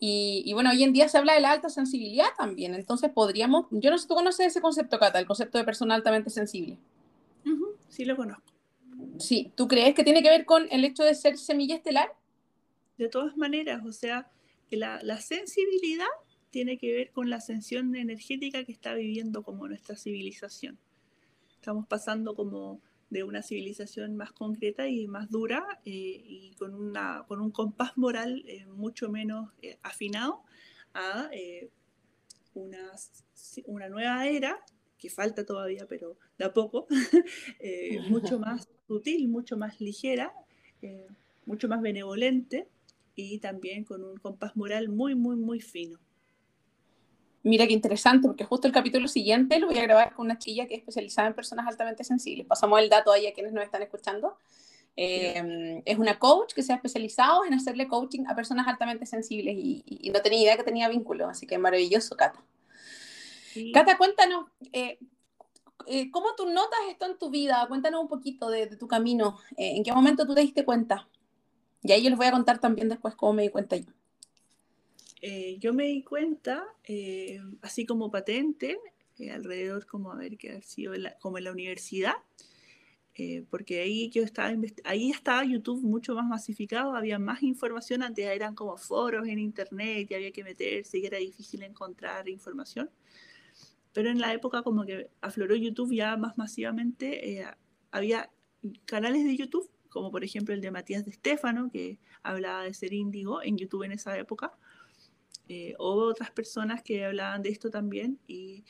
Y, 0.03 0.51
bueno, 0.55 0.71
hoy 0.71 0.83
en 0.83 0.95
día 0.95 1.11
se 1.11 1.19
habla 1.19 1.35
de 1.35 1.41
la 1.41 1.51
alta 1.51 1.69
sensibilidad 1.69 2.29
también, 2.39 2.75
entonces 2.75 3.11
podríamos, 3.13 3.67
yo 3.71 3.91
no 3.91 3.99
sé, 3.99 4.09
¿tú 4.09 4.15
conoces 4.15 4.47
ese 4.47 4.63
concepto, 4.63 4.99
Cata, 4.99 5.19
el 5.19 5.27
concepto 5.27 5.59
de 5.59 5.65
persona 5.65 5.95
altamente 5.95 6.31
sensible? 6.31 6.79
sí, 7.91 8.07
lo 8.07 8.17
conozco. 8.17 8.43
Sí, 9.19 9.53
¿tú 9.57 9.69
crees 9.69 9.95
que 9.95 10.03
tiene 10.03 10.23
que 10.23 10.31
ver 10.31 10.47
con 10.47 10.67
el 10.71 10.87
hecho 10.87 11.03
de 11.03 11.15
ser 11.15 11.37
semilla 11.37 11.75
estelar? 11.75 12.15
De 12.97 13.11
todas 13.11 13.37
maneras, 13.37 13.85
o 13.85 13.93
sea, 13.93 14.31
la, 14.71 15.01
la 15.03 15.21
sensibilidad 15.21 16.07
tiene 16.51 16.79
que 16.79 16.93
ver 16.93 17.11
con 17.11 17.31
la 17.31 17.37
ascensión 17.37 17.95
energética 17.97 18.65
que 18.65 18.73
está 18.73 18.95
viviendo 18.95 19.43
como 19.43 19.69
nuestra 19.69 19.97
civilización. 19.97 20.79
Estamos 21.57 21.87
pasando 21.87 22.35
como 22.35 22.81
de 23.11 23.25
una 23.25 23.43
civilización 23.43 24.17
más 24.17 24.33
concreta 24.33 24.89
y 24.89 25.09
más 25.09 25.31
dura 25.31 25.65
eh, 25.85 26.23
y 26.25 26.55
con, 26.59 26.75
una, 26.75 27.25
con 27.27 27.41
un 27.41 27.51
compás 27.51 27.97
moral 27.97 28.45
eh, 28.47 28.67
mucho 28.67 29.11
menos 29.11 29.51
eh, 29.63 29.79
afinado 29.83 30.43
a 30.95 31.29
una, 32.55 32.93
una 33.67 33.89
nueva 33.89 34.27
era 34.27 34.59
que 34.99 35.09
falta 35.11 35.45
todavía, 35.45 35.87
pero 35.89 36.17
de 36.39 36.45
a 36.45 36.53
poco, 36.53 36.87
mucho 38.09 38.39
más 38.39 38.69
sutil, 38.87 39.29
mucho 39.29 39.57
más 39.57 39.81
ligera, 39.81 40.33
mucho 41.47 41.69
más 41.69 41.81
benevolente 41.81 42.69
y 43.15 43.39
también 43.39 43.85
con 43.85 44.05
un 44.05 44.17
compás 44.19 44.57
moral 44.57 44.89
muy, 44.89 45.15
muy, 45.15 45.37
muy 45.37 45.61
fino. 45.61 45.99
Mira 47.43 47.67
qué 47.67 47.73
interesante, 47.73 48.29
porque 48.29 48.45
justo 48.45 48.67
el 48.67 48.73
capítulo 48.73 49.09
siguiente 49.09 49.59
lo 49.59 49.69
voy 49.69 49.79
a 49.79 49.83
grabar 49.83 50.15
con 50.15 50.27
una 50.27 50.39
chilla 50.39 50.67
que 50.67 50.75
es 50.75 50.81
especializada 50.81 51.29
en 51.29 51.35
personas 51.35 51.67
altamente 51.67 52.05
sensibles. 52.05 52.47
Pasamos 52.47 52.79
el 52.81 52.91
dato 52.91 53.13
ahí 53.13 53.27
a 53.27 53.33
quienes 53.33 53.53
nos 53.53 53.65
están 53.65 53.83
escuchando. 53.83 54.37
Eh, 54.97 55.83
es 55.87 55.99
una 55.99 56.19
coach 56.19 56.53
que 56.53 56.63
se 56.63 56.73
ha 56.73 56.77
especializado 56.77 57.47
en 57.47 57.55
hacerle 57.55 57.89
coaching 57.89 58.27
a 58.27 58.35
personas 58.35 58.69
altamente 58.69 59.07
sensibles 59.07 59.57
y, 59.57 60.11
no 60.13 60.21
tenía 60.21 60.43
idea 60.43 60.57
que 60.59 60.65
tenía 60.65 60.89
vínculo, 60.89 61.29
así 61.29 61.47
que 61.47 61.57
maravilloso, 61.57 62.15
Cata. 62.17 62.43
Cata, 63.73 63.97
cuéntanos, 63.97 64.47
eh, 64.73 64.99
eh, 65.87 66.11
¿cómo 66.11 66.35
tú 66.37 66.47
notas 66.47 66.79
esto 66.91 67.07
en 67.07 67.17
tu 67.17 67.31
vida? 67.31 67.65
Cuéntanos 67.69 68.03
un 68.03 68.09
poquito 68.09 68.51
de, 68.51 68.67
de 68.67 68.77
tu 68.77 68.87
camino. 68.87 69.39
¿En 69.57 69.83
qué 69.83 69.93
momento 69.93 70.27
tú 70.27 70.35
te 70.35 70.43
diste 70.43 70.67
cuenta? 70.67 71.09
Y 71.83 71.93
ahí 71.93 72.03
yo 72.03 72.11
les 72.11 72.19
voy 72.19 72.27
a 72.27 72.33
contar 72.33 72.59
también 72.59 72.91
después 72.91 73.15
cómo 73.15 73.33
me 73.33 73.43
di 73.43 73.49
cuenta 73.49 73.77
yo. 73.77 73.91
Eh, 75.23 75.59
yo 75.59 75.75
me 75.75 75.85
di 75.85 76.03
cuenta, 76.03 76.65
eh, 76.85 77.41
así 77.61 77.85
como 77.85 78.11
patente, 78.11 78.79
eh, 79.19 79.31
alrededor 79.31 79.87
como 79.87 80.15
qué 80.39 80.53
ha 80.53 80.63
sido 80.63 80.95
como 81.21 81.39
en 81.39 81.45
la 81.45 81.53
universidad, 81.53 82.15
porque 83.51 83.83
ahí 83.83 84.09
yo 84.09 84.23
estaba, 84.23 84.51
ahí 84.85 85.11
estaba 85.11 85.45
YouTube 85.45 85.83
mucho 85.83 86.15
más 86.15 86.27
masificado, 86.27 86.95
había 86.95 87.19
más 87.19 87.43
información, 87.43 88.03
antes 88.03 88.25
eran 88.25 88.55
como 88.55 88.79
foros 88.79 89.29
en 89.29 89.39
internet 89.39 90.07
y 90.11 90.15
había 90.15 90.33
que 90.33 90.43
meterse 90.43 90.99
y 90.99 91.05
era 91.05 91.19
difícil 91.19 91.63
encontrar 91.63 92.31
información. 92.31 92.89
Pero 93.93 94.09
en 94.09 94.21
la 94.21 94.33
época 94.33 94.63
como 94.63 94.87
que 94.87 95.11
afloró 95.21 95.55
YouTube 95.55 95.95
ya 95.95 96.17
más 96.17 96.39
masivamente, 96.39 97.45
había 97.91 98.31
canales 98.87 99.25
de 99.25 99.37
YouTube, 99.37 99.71
como 99.91 100.11
por 100.11 100.25
ejemplo 100.25 100.55
el 100.55 100.63
de 100.63 100.71
Matías 100.71 101.05
de 101.05 101.13
Stefano, 101.13 101.69
que 101.71 101.99
hablaba 102.23 102.63
de 102.63 102.73
ser 102.73 102.95
índigo 102.95 103.43
en 103.43 103.59
YouTube 103.59 103.83
en 103.83 103.93
esa 103.93 104.17
época, 104.17 104.55
eh, 105.53 105.75
otras 105.79 106.31
personas 106.31 106.81
que 106.81 107.05
hablaban 107.05 107.43
de 107.43 107.49
esto 107.49 107.71
también 107.71 108.21
y 108.29 108.63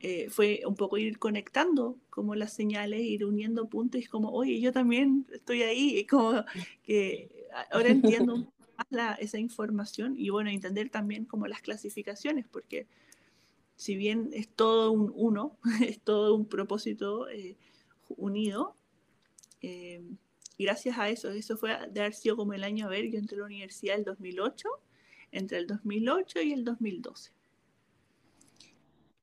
eh, 0.00 0.28
fue 0.28 0.60
un 0.66 0.74
poco 0.74 0.98
ir 0.98 1.18
conectando 1.18 1.96
como 2.10 2.34
las 2.34 2.52
señales, 2.52 3.00
ir 3.00 3.24
uniendo 3.24 3.70
puntos, 3.70 4.02
y 4.02 4.04
como, 4.04 4.28
oye, 4.32 4.60
yo 4.60 4.70
también 4.70 5.26
estoy 5.32 5.62
ahí, 5.62 5.96
y 5.96 6.04
como 6.04 6.44
que 6.82 7.46
ahora 7.70 7.88
entiendo 7.88 8.52
más 8.90 9.18
esa 9.18 9.38
información 9.38 10.14
y 10.18 10.28
bueno, 10.28 10.50
entender 10.50 10.90
también 10.90 11.24
como 11.24 11.46
las 11.46 11.62
clasificaciones, 11.62 12.44
porque 12.46 12.86
si 13.76 13.96
bien 13.96 14.28
es 14.34 14.46
todo 14.46 14.92
un 14.92 15.10
uno, 15.16 15.56
es 15.90 16.00
todo 16.00 16.34
un 16.34 16.44
propósito 16.44 17.30
eh, 17.30 17.56
unido, 18.10 18.76
gracias 20.58 20.98
a 20.98 21.08
eso, 21.08 21.30
eso 21.30 21.56
fue 21.56 21.70
de 21.90 22.00
haber 22.00 22.12
sido 22.12 22.36
como 22.36 22.52
el 22.52 22.62
año, 22.62 22.84
a 22.84 22.90
ver, 22.90 23.10
yo 23.10 23.18
entré 23.18 23.38
a 23.38 23.40
la 23.40 23.46
universidad 23.46 23.96
el 23.96 24.04
2008 24.04 24.68
entre 25.32 25.58
el 25.58 25.66
2008 25.66 26.42
y 26.42 26.52
el 26.52 26.64
2012. 26.64 27.32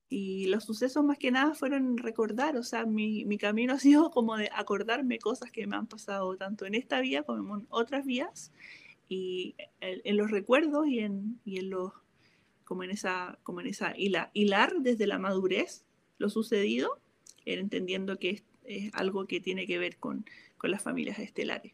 Y 0.10 0.46
los 0.46 0.66
sucesos 0.66 1.04
más 1.04 1.18
que 1.18 1.32
nada 1.32 1.56
fueron 1.56 1.98
recordar, 1.98 2.56
o 2.56 2.64
sea, 2.64 2.86
mi, 2.86 3.26
mi, 3.26 3.40
camino 3.40 3.74
ha 3.74 3.80
sido 3.80 4.12
como 4.12 4.38
de 4.38 4.50
acordarme 4.54 5.18
cosas 5.18 5.50
que 5.50 5.66
me 5.66 5.76
han 5.76 5.88
pasado 5.88 6.38
tanto 6.38 6.68
en 6.68 6.76
esta 6.76 7.02
vía 7.02 7.24
como 7.24 7.58
en 7.58 7.66
otras 7.70 8.06
vías 8.06 8.52
y 9.10 9.56
en, 9.80 10.18
los 10.18 10.30
recuerdos 10.30 10.88
y 10.88 11.00
en, 11.00 11.40
y 11.46 11.58
en 11.58 11.72
los, 11.72 11.94
como 12.64 12.84
en 12.84 12.92
esa, 12.92 13.40
como 13.44 13.62
en 13.62 13.68
esa 13.68 13.94
hilar 13.98 14.74
desde 14.80 15.08
la 15.08 15.18
madurez 15.18 15.84
lo 16.20 16.30
sucedido, 16.30 17.00
entendiendo 17.46 18.18
que 18.18 18.30
es, 18.30 18.44
es 18.66 18.94
algo 18.94 19.26
que 19.26 19.40
tiene 19.40 19.66
que 19.66 19.78
ver 19.78 19.98
con, 19.98 20.26
con 20.58 20.72
las 20.72 20.82
familias 20.82 21.20
estelares. 21.20 21.74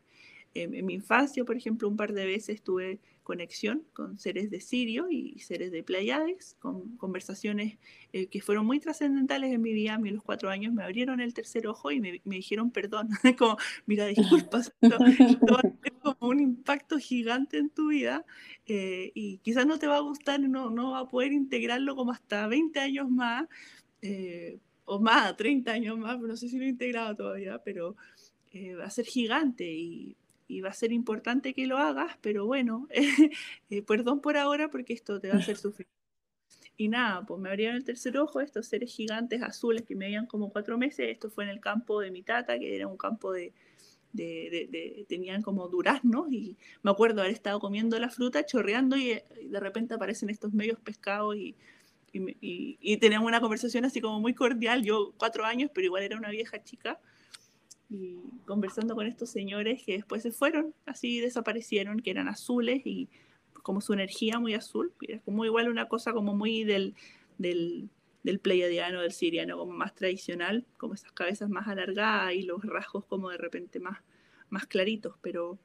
En 0.54 0.86
mi 0.86 0.94
infancia, 0.94 1.46
por 1.46 1.56
ejemplo, 1.56 1.88
un 1.88 1.98
par 1.98 2.14
de 2.14 2.26
veces 2.26 2.62
tuve 2.62 3.00
conexión 3.30 3.84
con 3.94 4.18
seres 4.18 4.50
de 4.50 4.60
Sirio 4.60 5.12
y 5.12 5.38
seres 5.38 5.72
de 5.72 5.84
Pleiades, 5.84 6.56
con 6.58 6.98
conversaciones 6.98 7.78
eh, 8.12 8.26
que 8.26 8.42
fueron 8.42 8.66
muy 8.66 8.80
trascendentales 8.80 9.54
en 9.54 9.62
mi 9.62 9.72
vida. 9.72 9.94
A 9.94 10.00
mí 10.00 10.10
a 10.10 10.14
los 10.14 10.24
cuatro 10.24 10.50
años 10.50 10.74
me 10.74 10.82
abrieron 10.82 11.20
el 11.20 11.36
tercer 11.36 11.68
ojo 11.68 11.92
y 11.92 12.00
me, 12.00 12.22
dijeron 12.26 12.72
perdón, 12.72 13.10
como, 13.38 13.58
mira, 13.86 14.08
disculpas, 14.08 14.74
esto, 14.82 16.18
como 16.18 16.32
un 16.32 16.40
impacto 16.40 16.98
gigante 16.98 17.60
en 17.60 17.70
tu 17.70 17.90
vida 17.90 18.26
eh, 18.66 19.12
y 19.14 19.38
quizás 19.44 19.68
no 19.68 19.78
te 19.78 19.86
va 19.86 19.98
a 19.98 20.02
gustar, 20.02 20.40
no, 20.40 20.72
no 20.72 20.94
va 20.94 21.02
a 21.02 21.08
poder 21.08 21.32
integrarlo 21.32 21.96
como 21.96 22.12
hasta 22.12 22.48
20 22.48 22.80
años 22.80 23.12
más, 23.12 23.48
eh, 24.02 24.58
o 24.86 25.00
más, 25.00 25.38
30 25.38 25.72
años 25.72 26.00
más, 26.00 26.20
no 26.20 26.36
sé 26.36 26.50
si 26.50 26.58
lo 26.58 26.66
he 26.66 26.70
integrado 26.70 27.16
todavía, 27.16 27.62
pero 27.64 27.96
va 28.80 28.86
a 28.86 28.90
ser 28.90 29.06
gigante 29.06 29.72
y 29.72 30.18
y 30.50 30.62
va 30.62 30.70
a 30.70 30.74
ser 30.74 30.92
importante 30.92 31.54
que 31.54 31.68
lo 31.68 31.78
hagas, 31.78 32.18
pero 32.22 32.46
bueno, 32.46 32.88
eh, 33.70 33.82
perdón 33.84 34.20
por 34.20 34.36
ahora 34.36 34.70
porque 34.70 34.94
esto 34.94 35.20
te 35.22 35.30
va 35.30 35.36
a 35.36 35.38
hacer 35.38 35.56
sufrir. 35.58 35.88
Y 36.76 36.88
nada, 36.90 37.26
pues 37.26 37.40
me 37.40 37.50
abrieron 37.50 37.76
el 37.76 37.84
tercer 37.84 38.18
ojo 38.18 38.42
estos 38.42 38.68
seres 38.68 38.92
gigantes 38.92 39.44
azules 39.44 39.84
que 39.84 39.96
me 39.96 40.06
veían 40.06 40.26
como 40.26 40.50
cuatro 40.50 40.78
meses. 40.78 41.10
Esto 41.10 41.30
fue 41.30 41.44
en 41.44 41.52
el 41.52 41.60
campo 41.60 42.02
de 42.02 42.10
mi 42.10 42.24
tata, 42.24 42.58
que 42.58 42.76
era 42.76 42.88
un 42.88 42.98
campo 42.98 43.32
de, 43.32 43.54
de, 44.14 45.06
tenían 45.08 45.42
como 45.44 45.68
duraznos 45.68 46.32
y 46.32 46.58
me 46.82 46.92
acuerdo 46.92 47.22
haber 47.22 47.34
estado 47.34 47.60
comiendo 47.60 48.00
la 48.00 48.10
fruta, 48.10 48.46
chorreando 48.46 48.98
y, 48.98 49.22
de 49.44 49.60
repente 49.60 49.94
aparecen 49.94 50.30
estos 50.30 50.54
medios 50.54 50.80
pescados 50.80 51.36
y, 51.36 51.56
y, 52.12 52.78
y, 52.82 52.98
tenemos 52.98 53.28
una 53.28 53.42
conversación 53.42 53.86
así 53.86 54.02
como 54.02 54.20
muy 54.20 54.34
cordial, 54.34 54.84
yo 54.84 55.14
cuatro 55.18 55.46
años, 55.46 55.70
pero 55.74 55.86
igual 55.86 56.04
era 56.04 56.18
una 56.18 56.30
vieja 56.32 56.64
chica, 56.64 57.00
conversando 58.46 58.96
con 58.96 59.08
estos 59.08 59.30
señores 59.30 59.84
que 59.84 59.94
después 59.94 60.22
se 60.22 60.32
fueron, 60.32 60.74
así 60.86 61.20
desaparecieron, 61.20 62.00
que 62.00 62.12
eran 62.12 62.28
azules 62.28 62.82
y 62.86 63.10
como 63.64 63.82
su 63.82 63.94
energía 63.94 64.40
muy 64.40 64.54
azul, 64.54 64.94
era 65.02 65.20
como 65.22 65.46
igual 65.46 65.70
una 65.70 65.88
cosa 65.88 66.14
como 66.14 66.36
muy 66.36 66.64
del, 66.64 66.96
del, 67.38 67.90
del 68.24 68.40
pleiadiano, 68.40 69.02
del 69.02 69.12
siriano, 69.12 69.58
como 69.58 69.74
más 69.74 69.96
tradicional, 69.96 70.66
como 70.78 70.94
esas 70.94 71.12
cabezas 71.12 71.50
más 71.50 71.68
alargadas 71.68 72.34
y 72.34 72.44
los 72.44 72.64
rasgos 72.64 73.06
como 73.06 73.30
de 73.30 73.38
repente 73.38 73.80
más, 73.80 74.00
más 74.50 74.66
claritos, 74.68 75.16
pero, 75.22 75.60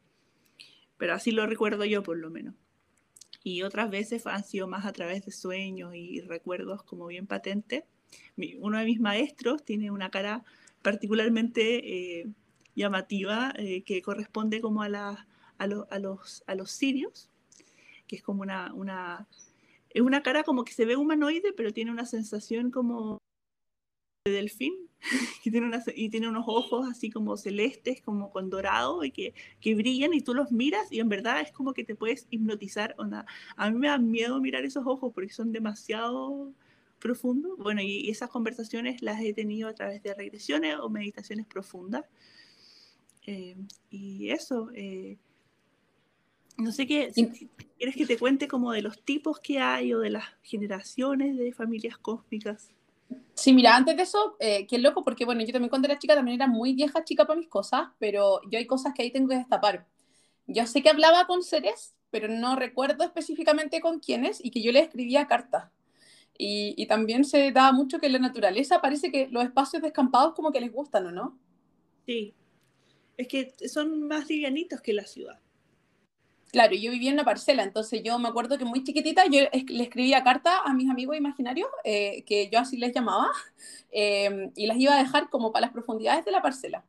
pero 0.97 1.15
así 1.15 1.31
lo 1.31 1.47
recuerdo 1.47 1.85
yo 1.85 2.03
por 2.03 2.17
lo 2.17 2.31
menos. 2.31 2.55
Y 3.43 3.63
otras 3.63 3.91
veces 3.91 4.27
han 4.27 4.45
sido 4.45 4.67
más 4.67 4.87
a 4.87 4.93
través 4.93 5.27
de 5.27 5.33
sueños 5.33 5.95
y 5.95 6.21
recuerdos 6.23 6.83
como 6.83 7.07
bien 7.07 7.27
patentes. 7.27 7.85
uno 8.61 8.79
de 8.79 8.85
mis 8.87 9.01
maestros 9.01 9.65
tiene 9.65 9.91
una 9.91 10.11
cara 10.11 10.45
particularmente 10.85 12.21
eh, 12.21 12.27
llamativa 12.77 13.55
eh, 13.57 13.83
que 13.85 14.03
corresponde 14.03 14.61
como 14.61 14.83
a, 14.83 14.89
los, 14.91 16.45
a 16.47 16.67
sirios, 16.67 17.31
que 18.07 18.17
es 18.17 18.23
como 18.23 18.43
una, 18.43 18.73
una, 18.75 19.27
es 19.89 20.03
una 20.03 20.23
cara 20.23 20.43
como 20.45 20.63
que 20.63 20.75
se 20.75 20.85
ve 20.85 20.97
humanoide, 20.97 21.55
pero 21.57 21.73
tiene 21.73 21.91
una 21.91 22.05
sensación 22.05 22.71
como 22.71 23.17
de 24.27 24.33
delfín, 24.33 24.75
y 25.45 25.51
tiene, 25.51 25.71
y 25.97 26.11
tiene 26.11 26.29
unos 26.29 26.45
ojos 26.47 26.87
así 26.91 27.11
como 27.11 27.39
celestes, 27.39 28.03
como 28.03 28.31
con 28.31 28.51
dorado, 28.51 29.05
y 29.05 29.11
que, 29.11 29.33
que, 29.63 29.75
brillan 29.75 30.13
y 30.13 30.21
tú 30.21 30.35
los 30.35 30.53
miras 30.53 30.93
y 30.93 31.01
en 31.01 31.09
verdad 31.09 31.41
es 31.41 31.51
como 31.51 31.73
que 31.73 31.85
te 31.85 31.97
puedes 31.97 32.27
hipnotizar. 32.29 32.95
Onda. 32.99 33.25
A 33.57 33.71
mí 33.71 33.79
me 33.79 33.89
da 33.89 33.97
miedo 33.97 34.39
mirar 34.39 34.67
esos 34.67 34.87
ojos 34.87 35.13
porque 35.15 35.33
son 35.33 35.51
demasiado 35.51 36.53
profundo. 36.99 37.57
Bueno, 37.57 37.81
y, 37.83 38.11
esas 38.11 38.31
conversaciones 38.31 39.03
las 39.03 39.21
he 39.21 39.33
tenido 39.33 39.69
a 39.69 39.75
través 39.75 40.03
de 40.03 40.15
regresiones 40.15 40.77
o 40.81 40.89
meditaciones 40.89 41.47
profundas. 41.47 42.05
Eh, 43.27 43.57
y 43.91 44.31
eso, 44.31 44.71
eh, 44.75 45.17
no 46.57 46.73
sé 46.73 46.87
qué, 46.87 47.13
si, 47.13 47.49
quieres 47.79 47.97
que 47.97 48.07
te 48.07 48.19
cuente 48.19 48.49
como 48.49 48.73
de 48.73 48.83
los 48.83 49.03
tipos 49.03 49.41
que 49.41 49.59
hay 49.59 49.93
o 49.95 50.01
de 50.01 50.11
las 50.11 50.25
generaciones 50.43 51.37
de 51.37 51.53
familias 51.53 51.99
cósmicas. 51.99 52.71
Sí, 53.35 53.53
mira, 53.53 53.77
antes 53.77 53.97
de 53.97 54.03
eso, 54.03 54.37
eh, 54.39 54.67
qué 54.67 54.79
loco, 54.79 55.03
porque 55.03 55.25
bueno, 55.25 55.43
yo 55.43 55.53
también 55.53 55.69
cuando 55.69 55.89
era 55.89 55.99
chica 55.99 56.15
también 56.15 56.37
era 56.37 56.47
muy 56.47 56.75
vieja 56.75 57.05
chica 57.05 57.27
para 57.27 57.39
mis 57.39 57.49
cosas, 57.49 57.89
pero 57.99 58.41
yo 58.51 58.59
hay 58.59 58.67
cosas 58.67 58.93
que 58.95 59.03
ahí 59.03 59.11
tengo 59.11 59.29
que 59.29 59.37
destapar. 59.37 59.87
Yo 60.47 60.67
sé 60.67 60.83
que 60.83 60.91
hablaba 60.91 61.27
con 61.27 61.43
seres, 61.43 61.95
pero 62.11 62.29
no 62.29 62.55
recuerdo 62.55 63.03
específicamente 63.05 63.81
con 63.81 63.99
quiénes 63.99 64.45
y 64.45 64.51
que 64.51 64.63
yo 64.63 64.71
le 64.71 64.81
escribía 64.81 65.27
cartas. 65.27 65.74
Y, 66.37 66.87
también 66.87 67.25
se 67.25 67.53
da 67.53 67.73
mucho 67.73 68.01
que 68.01 68.09
la 68.09 68.19
naturaleza 68.19 68.81
parece 68.81 69.11
que 69.11 69.29
los 69.29 69.45
espacios 69.45 69.83
descampados 69.83 70.35
como 70.35 70.51
que 70.51 70.61
les 70.61 70.73
gustan, 70.73 71.07
¿o 71.07 71.13
no? 71.13 71.39
Sí, 72.07 72.35
es 73.17 73.29
que 73.29 73.53
son 73.69 74.09
más 74.09 74.29
livianitos 74.29 74.81
que 74.81 74.93
la 74.93 75.07
ciudad. 75.07 75.41
Claro, 76.51 76.75
yo 76.75 76.91
vivía 76.93 77.11
en 77.11 77.15
una 77.15 77.25
parcela, 77.25 77.65
entonces 77.65 78.03
yo 78.05 78.19
me 78.19 78.29
acuerdo 78.29 78.59
que 78.59 78.65
muy 78.65 78.85
chiquitita 78.85 79.25
yo 79.27 79.41
le 79.53 79.83
escribía 79.83 80.23
cartas 80.23 80.55
a 80.65 80.73
mis 80.73 80.89
amigos 80.89 81.17
imaginarios, 81.17 81.69
eh, 81.83 82.23
que 82.27 82.49
yo 82.49 82.61
así 82.61 82.77
les 82.77 82.95
llamaba, 82.95 83.29
eh, 83.93 84.51
y 84.55 84.67
las 84.67 84.77
iba 84.77 84.95
a 84.95 85.03
dejar 85.03 85.31
como 85.31 85.53
para 85.53 85.67
las 85.67 85.73
profundidades 85.73 86.25
de 86.25 86.31
la 86.31 86.43
parcela. 86.43 86.85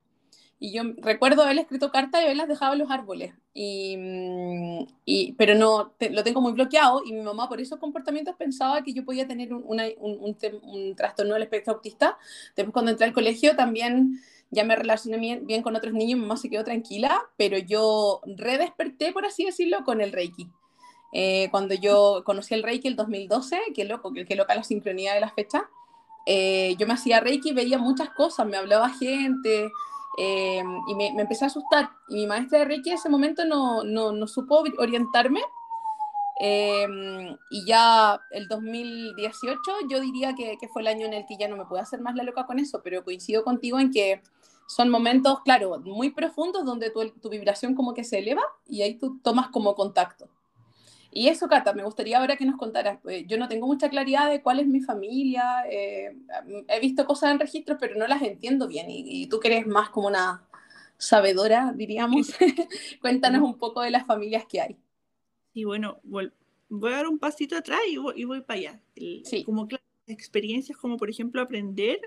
Y 0.58 0.72
yo 0.72 0.84
recuerdo 0.98 1.44
haberle 1.44 1.62
escrito 1.62 1.92
cartas 1.92 2.22
y 2.22 2.26
haberlas 2.26 2.48
dejado 2.48 2.74
en 2.74 2.80
los 2.80 2.90
árboles. 2.90 3.34
Y, 3.54 3.98
mm, 3.98 4.88
y 5.06 5.34
pero 5.34 5.56
no, 5.56 5.94
lo 6.12 6.24
tengo 6.24 6.42
muy 6.42 6.54
bloqueado 6.54 7.02
y 7.06 7.14
mi 7.14 7.22
mamá 7.22 7.50
por 7.50 7.60
esos 7.60 7.80
comportamientos 7.80 8.36
pensaba 8.36 8.82
que 8.82 8.94
yo 8.94 9.04
podía 9.04 9.28
tener 9.28 9.54
un, 9.54 9.64
un, 9.66 9.82
un, 10.00 10.38
un, 10.64 10.96
trastorno 10.96 11.34
del 11.34 11.44
espectro 11.44 11.74
autista. 11.74 12.18
Después 12.56 12.74
cuando 12.74 12.92
entré 12.92 13.06
al 13.06 13.14
colegio 13.14 13.56
también 13.56 14.20
ya 14.52 14.64
me 14.64 14.76
relacioné 14.76 15.18
bien, 15.18 15.46
bien 15.46 15.62
con 15.62 15.76
otros 15.76 15.94
niños, 15.94 16.20
mi 16.20 16.26
mamá 16.26 16.38
se 16.38 16.50
quedó 16.50 16.64
tranquila, 16.64 17.22
pero 17.38 17.58
yo 17.58 18.22
redesperté, 18.26 19.12
por 19.12 19.26
así 19.26 19.46
decirlo, 19.46 19.84
con 19.84 20.02
el 20.02 20.14
Reiki. 20.14 20.50
Eh, 21.14 21.50
cuando 21.52 21.76
yo 21.76 22.24
conocí 22.26 22.54
el 22.54 22.64
Reiki 22.64 22.88
el 22.88 22.96
2012, 22.96 23.60
qué 23.74 23.86
loco, 23.86 24.14
qué 24.14 24.36
loca 24.36 24.56
la 24.56 24.64
sincronía 24.64 25.14
de 25.14 25.22
las 25.22 25.34
fechas, 25.34 25.64
eh, 26.26 26.76
yo 26.78 26.88
me 26.88 26.94
hacía 26.94 27.20
Reiki, 27.20 27.54
veía 27.54 27.78
muchas 27.78 28.10
cosas, 28.10 28.48
me 28.48 28.58
hablaba 28.58 28.90
gente, 28.90 29.72
eh, 30.18 30.64
y 30.88 30.96
me, 30.96 31.14
me, 31.14 31.24
empecé 31.24 31.46
a 31.46 31.48
asustar. 31.48 31.90
Y 32.10 32.16
mi 32.16 32.28
maestra 32.28 32.60
de 32.60 32.66
Reiki 32.66 32.90
en 32.90 32.96
ese 32.96 33.10
momento 33.10 33.46
no, 33.46 33.84
no, 33.84 34.12
no 34.12 34.28
supo 34.28 34.64
orientarme. 34.78 35.42
Eh, 36.40 36.88
y 37.50 37.66
ya 37.66 38.20
el 38.32 38.48
2018 38.48 39.60
yo 39.90 40.02
diría 40.02 40.36
que, 40.36 40.58
que, 40.58 40.68
fue 40.68 40.82
el 40.82 40.90
año 40.90 41.06
en 41.06 41.14
el 41.14 41.26
que 41.26 41.38
ya 41.38 41.48
no 41.48 41.56
me 41.56 41.66
puedo 41.66 41.82
hacer 41.82 42.02
más 42.02 42.16
la 42.16 42.24
loca 42.24 42.46
con 42.46 42.60
eso, 42.60 42.82
pero 42.84 43.04
coincido 43.06 43.44
contigo 43.44 43.80
en 43.80 43.92
que 43.92 44.22
son 44.68 44.90
momentos, 44.90 45.42
claro, 45.42 45.80
muy 45.80 46.10
profundos 46.10 46.66
donde 46.66 46.90
tu, 46.90 47.10
tu 47.10 47.30
vibración 47.30 47.76
como 47.76 47.94
que 47.94 48.04
se 48.04 48.20
eleva 48.20 48.42
y 48.68 48.82
ahí 48.82 48.96
tú 48.96 49.20
tomas 49.24 49.48
como 49.50 49.76
contacto. 49.76 50.28
Y 51.18 51.30
eso, 51.30 51.48
Cata, 51.48 51.74
me 51.74 51.86
gustaría 51.86 52.20
ahora 52.20 52.36
que 52.36 52.46
nos 52.46 52.58
contaras. 52.58 53.00
Eh, 53.08 53.24
yo 53.26 53.38
no 53.38 53.48
tengo 53.48 53.68
mucha 53.68 53.90
claridad 53.90 54.30
de 54.30 54.42
cuál 54.42 54.60
es 54.60 54.68
mi 54.68 54.82
familia. 54.82 55.64
Eh, 55.72 56.14
he 56.68 56.80
visto 56.82 57.06
cosas 57.06 57.32
en 57.32 57.40
registros, 57.40 57.78
pero 57.80 57.96
no 57.96 58.06
las 58.06 58.22
entiendo 58.22 58.68
bien. 58.68 58.88
Y, 58.90 59.26
tú 59.28 59.40
que 59.40 59.48
eres 59.48 59.66
más 59.66 59.90
como 59.92 60.08
una 60.08 60.46
sabedora, 60.98 61.72
diríamos, 61.74 62.34
cuéntanos 63.02 63.44
un 63.44 63.58
poco 63.58 63.82
de 63.82 63.92
las 63.92 64.06
familias 64.06 64.44
que 64.46 64.60
hay. 64.60 64.78
Y 65.54 65.64
bueno, 65.64 66.02
voy 66.04 66.34
a 66.92 66.98
dar 66.98 67.08
un 67.08 67.18
pasito 67.18 67.56
atrás 67.56 67.80
y 67.88 67.96
voy, 67.96 68.42
para 68.42 68.60
allá. 68.60 68.82
sí. 68.94 69.46
Como 69.46 69.70
experiencias 70.08 70.78
como, 70.78 70.98
por 70.98 71.10
ejemplo, 71.10 71.42
aprender 71.42 71.98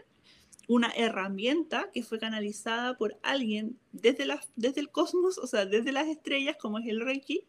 una 0.67 0.91
herramienta 0.91 1.89
que 1.95 2.03
fue 2.03 2.19
canalizada 2.19 2.99
por 2.99 3.19
alguien 3.23 3.79
desde, 3.93 4.27
la, 4.27 4.39
desde 4.55 4.83
el 4.83 4.91
cosmos, 4.91 5.39
o 5.39 5.47
sea, 5.47 5.65
desde 5.65 5.93
las 5.93 6.09
estrellas, 6.09 6.57
como 6.61 6.79
es 6.79 6.87
el 6.87 7.01
Reiki, 7.01 7.47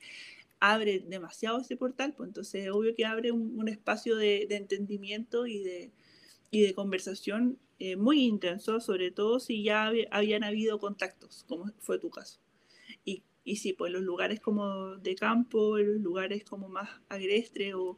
abre 0.60 1.00
demasiado 1.00 1.60
ese 1.60 1.78
portal, 1.78 2.14
pues 2.16 2.28
entonces 2.28 2.70
obvio 2.70 2.96
que 2.96 3.06
abre 3.06 3.32
un, 3.32 3.68
espacio 3.68 4.16
de, 4.16 4.48
entendimiento 4.50 5.48
y 5.48 5.60
de, 5.60 5.92
y 6.52 6.62
de 6.62 6.74
conversación 6.74 7.60
eh, 7.80 7.96
muy 7.96 8.22
intenso, 8.24 8.80
sobre 8.82 9.12
todo 9.12 9.40
si 9.40 9.64
ya 9.64 9.92
habían 10.12 10.44
habido 10.44 10.80
contactos, 10.80 11.46
como 11.48 11.72
fue 11.80 12.00
tu 12.00 12.10
caso. 12.10 12.40
Y, 13.06 13.24
y 13.44 13.58
sí, 13.58 13.74
pues 13.74 13.92
los 13.92 14.02
lugares 14.02 14.40
como 14.40 14.98
de 14.98 15.16
campo, 15.16 15.78
los 15.78 16.02
lugares 16.02 16.44
como 16.44 16.68
más 16.68 16.90
agrestres 17.08 17.74
o, 17.76 17.98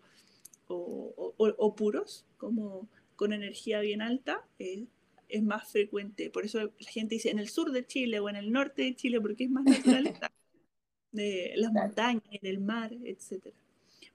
o, 0.67 1.35
o, 1.37 1.75
puros, 1.75 2.25
como 2.37 2.87
con 3.15 3.33
energía 3.33 3.81
bien 3.81 4.01
alta, 4.01 4.47
eh, 4.59 4.85
es 5.29 5.43
más 5.43 5.71
frecuente. 5.71 6.29
Por 6.29 6.45
eso 6.45 6.59
la 6.59 6.89
gente 6.89 7.15
dice 7.15 7.31
en 7.31 7.39
el 7.39 7.49
sur 7.49 7.71
de 7.71 7.85
Chile 7.85 8.19
o 8.19 8.29
en 8.29 8.35
el 8.35 8.51
norte 8.51 8.83
de 8.83 8.95
Chile, 8.95 9.19
porque 9.19 9.45
es 9.45 9.49
más 9.49 9.65
naturaleza 9.65 10.31
de 11.11 11.53
las 11.57 11.71
montañas, 11.71 12.23
en 12.31 12.45
el 12.47 12.59
mar, 12.59 12.91
etc. 13.03 13.53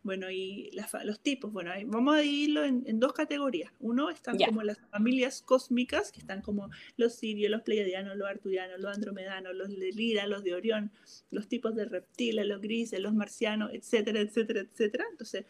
Bueno, 0.03 0.31
y 0.31 0.71
los 1.03 1.19
tipos, 1.21 1.53
bueno, 1.53 1.73
vamos 1.87 2.15
a 2.15 2.21
dividirlo 2.21 2.65
en, 2.65 3.01
dos 3.01 3.13
categorías. 3.13 3.73
Uno 3.81 4.09
están 4.09 4.39
como 4.39 4.63
las 4.63 4.79
familias 4.91 5.43
cósmicas, 5.43 6.13
que 6.13 6.21
están 6.21 6.43
como 6.43 6.71
los 6.97 7.17
sirios, 7.17 7.51
los 7.51 7.63
pleiadianos, 7.63 8.17
los 8.17 8.29
arturianos, 8.29 8.79
los 8.79 8.95
andromedanos, 8.95 9.57
los 9.57 9.69
de 9.69 9.91
Lira, 9.91 10.29
los 10.29 10.45
de 10.45 10.55
Orión, 10.55 10.93
los 11.33 11.49
tipos 11.49 11.75
de 11.75 11.87
reptiles, 11.87 12.47
los 12.47 12.61
grises, 12.61 13.01
los 13.01 13.15
marcianos, 13.15 13.73
etcétera, 13.73 14.21
etcétera, 14.21 14.61
etcétera. 14.61 15.05
Entonces, 15.11 15.45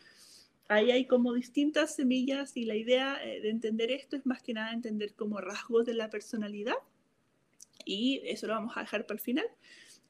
ahí 0.69 0.91
hay 0.91 1.05
como 1.05 1.35
distintas 1.35 1.95
semillas 1.95 2.57
y 2.57 2.65
la 2.65 2.77
idea 2.77 3.23
eh, 3.23 3.43
de 3.43 3.51
entender 3.51 3.91
esto 3.91 4.17
es 4.17 4.25
más 4.25 4.43
que 4.43 4.55
nada 4.55 4.73
entender 4.73 5.13
como 5.15 5.39
rasgos 5.41 5.85
de 5.85 5.93
la 5.93 6.09
personalidad 6.09 6.77
y 7.85 8.23
eso 8.25 8.47
lo 8.47 8.55
vamos 8.55 8.77
a 8.77 8.81
dejar 8.81 9.07
para 9.07 9.19
el 9.19 9.23
final. 9.23 9.47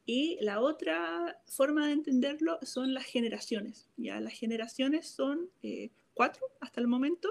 Y 0.07 0.39
la 0.41 0.61
otra 0.61 1.43
forma 1.47 1.89
de 1.89 1.93
entenderlo 1.93 2.61
son 2.63 2.95
las 2.95 3.05
generaciones. 3.05 3.89
Ya 3.97 4.21
las 4.21 4.35
generaciones 4.35 5.09
son 5.09 5.51
eh, 5.65 5.91
cuatro 6.15 6.47
hasta 6.61 6.81
el 6.81 6.87
momento. 6.87 7.29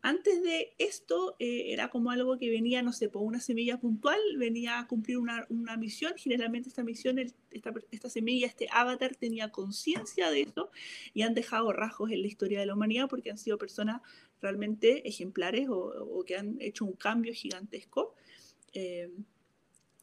Antes 0.00 0.42
de 0.42 0.72
esto 0.78 1.36
eh, 1.38 1.72
era 1.72 1.88
como 1.88 2.10
algo 2.10 2.38
que 2.38 2.48
venía, 2.48 2.80
no 2.80 2.92
sé, 2.92 3.08
por 3.08 3.22
una 3.22 3.40
semilla 3.40 3.78
puntual, 3.78 4.18
venía 4.38 4.78
a 4.78 4.86
cumplir 4.86 5.18
una, 5.18 5.46
una 5.50 5.76
misión. 5.76 6.14
Generalmente 6.16 6.70
esta 6.70 6.84
misión, 6.84 7.18
esta, 7.18 7.74
esta 7.90 8.08
semilla, 8.08 8.46
este 8.46 8.68
avatar 8.70 9.14
tenía 9.16 9.50
conciencia 9.50 10.30
de 10.30 10.42
eso 10.42 10.70
y 11.12 11.22
han 11.22 11.34
dejado 11.34 11.72
rasgos 11.72 12.12
en 12.12 12.22
la 12.22 12.28
historia 12.28 12.60
de 12.60 12.66
la 12.66 12.74
humanidad 12.74 13.08
porque 13.08 13.30
han 13.30 13.38
sido 13.38 13.58
personas 13.58 14.00
realmente 14.40 15.06
ejemplares 15.08 15.68
o, 15.68 16.24
que 16.24 16.36
han 16.36 16.56
hecho 16.60 16.86
un 16.86 16.92
cambio 16.92 17.34
gigantesco. 17.34 18.14
Eh, 18.72 19.10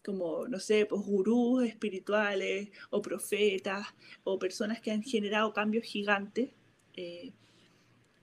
como, 0.04 0.48
no 0.48 0.60
sé, 0.60 0.86
pues 0.86 1.02
gurús 1.02 1.64
espirituales 1.66 2.70
o 2.90 3.02
profetas 3.02 3.88
o 4.24 4.38
personas 4.38 4.82
que 4.82 4.92
han 4.92 5.04
generado 5.04 5.54
cambios 5.54 5.86
gigantes. 5.86 6.52
Eh, 6.96 7.32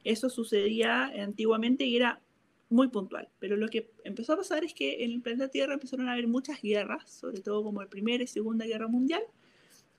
eso 0.04 0.30
sucedía 0.30 1.06
antiguamente 1.22 1.84
y 1.84 1.96
era 1.96 2.20
muy 2.68 2.88
puntual, 2.88 3.28
pero 3.40 3.56
lo 3.56 3.68
que 3.68 3.90
empezó 4.04 4.34
a 4.34 4.36
pasar 4.36 4.64
es 4.64 4.74
que 4.74 5.04
en 5.04 5.10
el 5.10 5.22
planeta 5.22 5.48
Tierra 5.48 5.74
empezaron 5.74 6.08
a 6.08 6.12
haber 6.12 6.28
muchas 6.28 6.62
guerras, 6.62 7.10
sobre 7.10 7.40
todo 7.40 7.64
como 7.64 7.82
la 7.82 7.88
Primera 7.88 8.22
y 8.22 8.28
Segunda 8.28 8.64
Guerra 8.64 8.86
Mundial, 8.86 9.22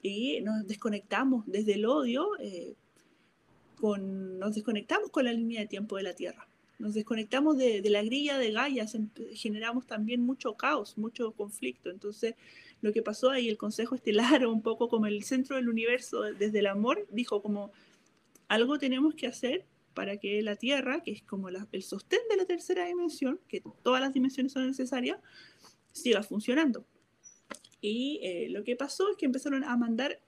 y 0.01 0.39
nos 0.41 0.65
desconectamos 0.67 1.43
desde 1.47 1.73
el 1.73 1.85
odio, 1.85 2.29
eh, 2.39 2.75
con, 3.75 4.39
nos 4.39 4.55
desconectamos 4.55 5.09
con 5.11 5.25
la 5.25 5.33
línea 5.33 5.61
de 5.61 5.67
tiempo 5.67 5.97
de 5.97 6.03
la 6.03 6.13
Tierra 6.13 6.47
nos 6.81 6.95
desconectamos 6.95 7.57
de, 7.57 7.81
la 7.89 8.03
grilla 8.03 8.37
de 8.37 8.51
Gaia, 8.51 8.85
generamos 9.33 9.85
también 9.85 10.21
mucho 10.21 10.55
caos, 10.55 10.97
mucho 10.97 11.31
conflicto. 11.33 11.89
Entonces, 11.89 12.35
lo 12.81 12.91
que 12.91 13.03
pasó 13.03 13.29
ahí, 13.29 13.47
el 13.47 13.57
Consejo 13.57 13.95
Estelar, 13.95 14.45
un 14.47 14.61
poco 14.61 14.89
como 14.89 15.05
el 15.05 15.23
centro 15.23 15.55
del 15.55 15.69
universo, 15.69 16.23
desde 16.23 16.59
el 16.59 16.67
amor, 16.67 17.07
dijo 17.11 17.41
como 17.41 17.71
algo 18.47 18.79
tenemos 18.79 19.13
que 19.13 19.27
hacer 19.27 19.65
para 19.93 20.17
que 20.17 20.41
la 20.41 20.55
Tierra, 20.55 21.03
que 21.03 21.11
es 21.11 21.21
como 21.21 21.49
el 21.49 21.83
sostén 21.83 22.19
de 22.29 22.37
la 22.37 22.45
tercera 22.45 22.85
dimensión, 22.85 23.39
que 23.47 23.61
todas 23.83 24.01
las 24.01 24.13
dimensiones 24.13 24.51
son 24.51 24.67
necesarias, 24.67 25.19
siga 25.91 26.23
funcionando. 26.23 26.85
Y 27.79 28.19
eh, 28.23 28.47
lo 28.49 28.63
que 28.63 28.75
pasó 28.75 29.09
es 29.11 29.17
que 29.17 29.25
empezaron 29.25 29.63
a 29.63 29.77
mandar 29.77 30.19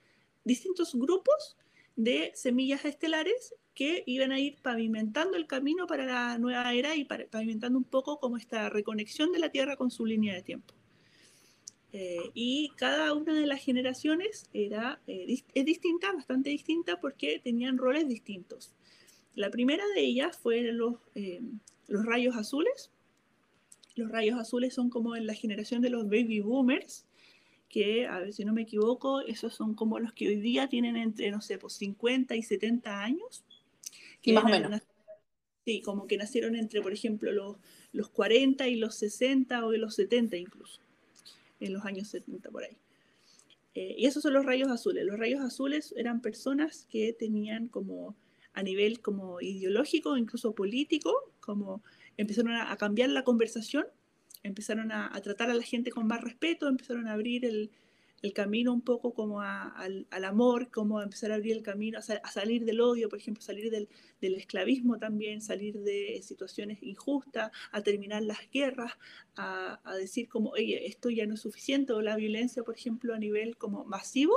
distintos 0.44 0.94
grupos 0.94 1.56
de 1.96 2.32
semillas 2.34 2.84
estelares 2.84 3.54
que 3.74 4.04
iban 4.06 4.32
a 4.32 4.38
ir 4.38 4.56
pavimentando 4.62 5.36
el 5.36 5.46
camino 5.46 5.86
para 5.86 6.06
la 6.06 6.38
nueva 6.38 6.72
era 6.72 6.94
y 6.94 7.04
pavimentando 7.04 7.76
un 7.76 7.84
poco 7.84 8.20
como 8.20 8.36
esta 8.36 8.70
reconexión 8.70 9.32
de 9.32 9.40
la 9.40 9.50
Tierra 9.50 9.76
con 9.76 9.90
su 9.90 10.06
línea 10.06 10.34
de 10.34 10.42
tiempo. 10.42 10.74
Eh, 11.92 12.32
y 12.34 12.70
cada 12.76 13.12
una 13.14 13.34
de 13.34 13.46
las 13.46 13.62
generaciones 13.62 14.48
era, 14.52 15.00
eh, 15.06 15.42
es 15.54 15.64
distinta, 15.64 16.12
bastante 16.12 16.50
distinta, 16.50 17.00
porque 17.00 17.40
tenían 17.42 17.78
roles 17.78 18.08
distintos. 18.08 18.74
La 19.36 19.50
primera 19.50 19.84
de 19.94 20.00
ellas 20.00 20.36
fue 20.36 20.62
los, 20.72 20.96
eh, 21.14 21.40
los 21.86 22.04
rayos 22.04 22.36
azules. 22.36 22.90
Los 23.94 24.10
rayos 24.10 24.38
azules 24.40 24.74
son 24.74 24.90
como 24.90 25.14
en 25.14 25.26
la 25.26 25.34
generación 25.34 25.82
de 25.82 25.90
los 25.90 26.04
baby 26.04 26.40
boomers, 26.40 27.06
que, 27.68 28.06
a 28.06 28.18
ver 28.18 28.32
si 28.32 28.44
no 28.44 28.52
me 28.52 28.62
equivoco, 28.62 29.20
esos 29.20 29.54
son 29.54 29.74
como 29.74 30.00
los 30.00 30.12
que 30.12 30.28
hoy 30.28 30.36
día 30.40 30.68
tienen 30.68 30.96
entre, 30.96 31.30
no 31.30 31.40
sé, 31.40 31.58
pues 31.58 31.74
50 31.74 32.34
y 32.34 32.42
70 32.42 33.02
años. 33.02 33.44
Y 34.24 34.32
más 34.32 34.44
o 34.44 34.48
menos. 34.48 34.82
Sí, 35.64 35.80
como 35.80 36.06
que 36.06 36.16
nacieron 36.16 36.56
entre, 36.56 36.82
por 36.82 36.92
ejemplo, 36.92 37.32
los, 37.32 37.56
los 37.92 38.10
40 38.10 38.68
y 38.68 38.76
los 38.76 38.96
60 38.96 39.64
o 39.64 39.70
de 39.70 39.78
los 39.78 39.94
70 39.94 40.36
incluso, 40.36 40.80
en 41.60 41.72
los 41.72 41.84
años 41.84 42.08
70 42.08 42.50
por 42.50 42.64
ahí. 42.64 42.76
Eh, 43.74 43.94
y 43.98 44.06
esos 44.06 44.22
son 44.22 44.34
los 44.34 44.44
rayos 44.44 44.70
azules. 44.70 45.04
Los 45.04 45.18
rayos 45.18 45.40
azules 45.40 45.94
eran 45.96 46.20
personas 46.20 46.86
que 46.90 47.12
tenían 47.12 47.68
como 47.68 48.14
a 48.52 48.62
nivel 48.62 49.00
como 49.00 49.40
ideológico, 49.40 50.16
incluso 50.16 50.54
político, 50.54 51.12
como 51.40 51.82
empezaron 52.16 52.52
a 52.52 52.76
cambiar 52.76 53.10
la 53.10 53.24
conversación 53.24 53.86
empezaron 54.44 54.92
a, 54.92 55.10
tratar 55.22 55.50
a 55.50 55.54
la 55.54 55.62
gente 55.62 55.90
con 55.90 56.06
más 56.06 56.20
respeto, 56.20 56.68
empezaron 56.68 57.08
a 57.08 57.14
abrir 57.14 57.44
el, 57.44 57.70
camino 58.32 58.72
un 58.72 58.80
poco 58.80 59.12
como 59.12 59.40
al, 59.40 60.06
amor, 60.10 60.70
como 60.70 60.98
a 60.98 61.04
empezar 61.04 61.30
a 61.32 61.34
abrir 61.34 61.52
el 61.52 61.62
camino, 61.62 61.98
a, 61.98 62.30
salir 62.30 62.64
del 62.64 62.80
odio, 62.80 63.08
por 63.08 63.18
ejemplo, 63.18 63.42
salir 63.42 63.70
del, 63.70 63.88
esclavismo 64.20 64.98
también, 64.98 65.42
salir 65.42 65.80
de 65.80 66.20
situaciones 66.22 66.82
injustas, 66.82 67.50
a 67.72 67.82
terminar 67.82 68.22
las 68.22 68.38
guerras, 68.50 68.92
a, 69.36 69.78
decir 69.98 70.28
como, 70.28 70.50
oye, 70.50 70.86
esto 70.86 71.10
ya 71.10 71.26
no 71.26 71.34
es 71.34 71.40
suficiente, 71.40 71.92
o 71.92 72.00
la 72.00 72.16
violencia, 72.16 72.62
por 72.62 72.76
ejemplo, 72.76 73.14
a 73.14 73.18
nivel 73.18 73.56
como 73.56 73.84
masivo, 73.84 74.34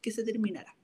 que 0.00 0.10
se 0.10 0.24
terminara. 0.24 0.76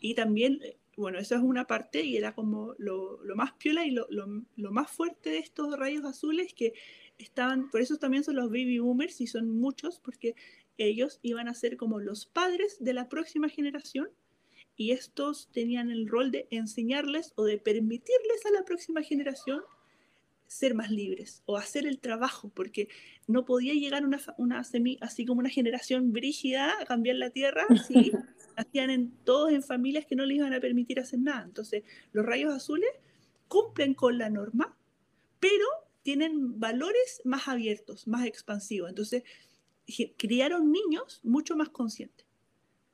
Y 0.00 0.14
también, 0.14 0.60
eh, 0.62 0.78
bueno, 0.96 1.18
eso 1.18 1.34
es 1.34 1.42
una 1.42 1.66
parte 1.66 2.02
y 2.02 2.16
era 2.16 2.34
como 2.34 2.74
lo, 2.78 3.18
más 3.34 3.52
piola 3.52 3.84
y 3.84 3.90
lo, 3.90 4.06
lo, 4.10 4.72
más 4.72 4.90
fuerte 4.90 5.30
de 5.30 5.38
estos 5.38 5.78
rayos 5.78 6.04
azules 6.04 6.54
que 6.54 6.74
estaban, 7.18 7.70
por 7.70 7.80
eso 7.80 7.96
también 7.98 8.24
son 8.24 8.36
los 8.36 8.48
baby 8.48 8.78
boomers 8.78 9.20
y 9.20 9.26
son 9.26 9.50
muchos, 9.50 9.98
porque 10.00 10.34
ellos 10.86 11.18
iban 11.22 11.48
a 11.48 11.54
ser 11.54 11.76
como 11.76 12.00
los 12.00 12.26
padres 12.26 12.76
de 12.80 12.92
la 12.92 13.08
próxima 13.08 13.48
generación 13.48 14.08
y 14.76 14.92
estos 14.92 15.50
tenían 15.52 15.90
el 15.90 16.08
rol 16.08 16.30
de 16.30 16.48
enseñarles 16.50 17.32
o 17.36 17.44
de 17.44 17.58
permitirles 17.58 18.46
a 18.46 18.50
la 18.50 18.64
próxima 18.64 19.02
generación 19.02 19.62
ser 20.46 20.74
más 20.74 20.90
libres 20.90 21.42
o 21.46 21.56
hacer 21.56 21.86
el 21.86 22.00
trabajo, 22.00 22.50
porque 22.54 22.88
no 23.28 23.44
podía 23.44 23.72
llegar 23.74 24.04
una, 24.04 24.18
una 24.36 24.64
semi, 24.64 24.98
así 25.00 25.24
como 25.24 25.38
una 25.38 25.48
generación 25.48 26.12
brígida 26.12 26.80
a 26.80 26.86
cambiar 26.86 27.16
la 27.16 27.30
tierra 27.30 27.66
si 27.86 28.10
hacían 28.56 28.90
en, 28.90 29.10
todos 29.24 29.52
en 29.52 29.62
familias 29.62 30.06
que 30.06 30.16
no 30.16 30.26
les 30.26 30.38
iban 30.38 30.52
a 30.52 30.60
permitir 30.60 30.98
hacer 30.98 31.20
nada. 31.20 31.44
Entonces, 31.44 31.84
los 32.12 32.26
rayos 32.26 32.52
azules 32.52 32.90
cumplen 33.46 33.94
con 33.94 34.18
la 34.18 34.28
norma, 34.28 34.76
pero 35.38 35.66
tienen 36.02 36.58
valores 36.58 37.20
más 37.24 37.46
abiertos, 37.46 38.08
más 38.08 38.26
expansivos. 38.26 38.88
Entonces, 38.88 39.22
criaron 40.16 40.72
niños 40.72 41.20
mucho 41.22 41.56
más 41.56 41.68
conscientes. 41.68 42.26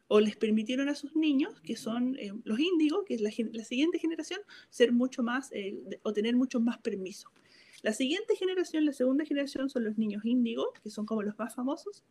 O 0.09 0.21
les 0.21 0.37
permitieron 0.37 0.89
a 0.89 0.95
sus 0.95 1.17
niños, 1.17 1.61
que 1.63 1.77
son 1.77 2.17
eh, 2.19 2.33
los 2.45 2.61
índigos, 2.61 3.05
que 3.05 3.15
es 3.15 3.21
la, 3.21 3.31
siguiente 3.65 3.99
generación, 3.99 4.41
ser 4.71 4.93
mucho 4.93 5.23
más, 5.23 5.51
eh, 5.53 5.77
o 6.03 6.13
tener 6.13 6.37
mucho 6.37 6.61
más 6.61 6.79
permiso. 6.79 7.31
La 7.83 7.93
siguiente 7.93 8.37
generación, 8.37 8.85
la 8.85 8.93
segunda 8.93 9.25
generación, 9.25 9.69
son 9.69 9.85
los 9.85 9.99
niños 9.99 10.25
índigos, 10.25 10.69
que 10.83 10.91
son 10.91 11.07
como 11.07 11.23
los 11.23 11.37
más 11.39 11.55
famosos. 11.55 12.05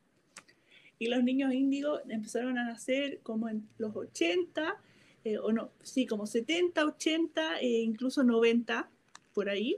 Y 1.00 1.08
los 1.08 1.24
niños 1.24 1.54
índigos 1.54 2.02
empezaron 2.10 2.58
a 2.58 2.65
nacer 2.65 3.19
como 3.24 3.50
en 3.50 3.67
los 3.78 3.95
80, 3.95 4.76
eh, 5.24 5.38
o 5.38 5.52
no, 5.52 5.71
sí, 5.82 6.06
como 6.06 6.28
70, 6.28 6.86
80, 6.86 7.60
e 7.60 7.80
incluso 7.82 8.24
90, 8.24 8.89
por 9.34 9.50
ahí 9.50 9.78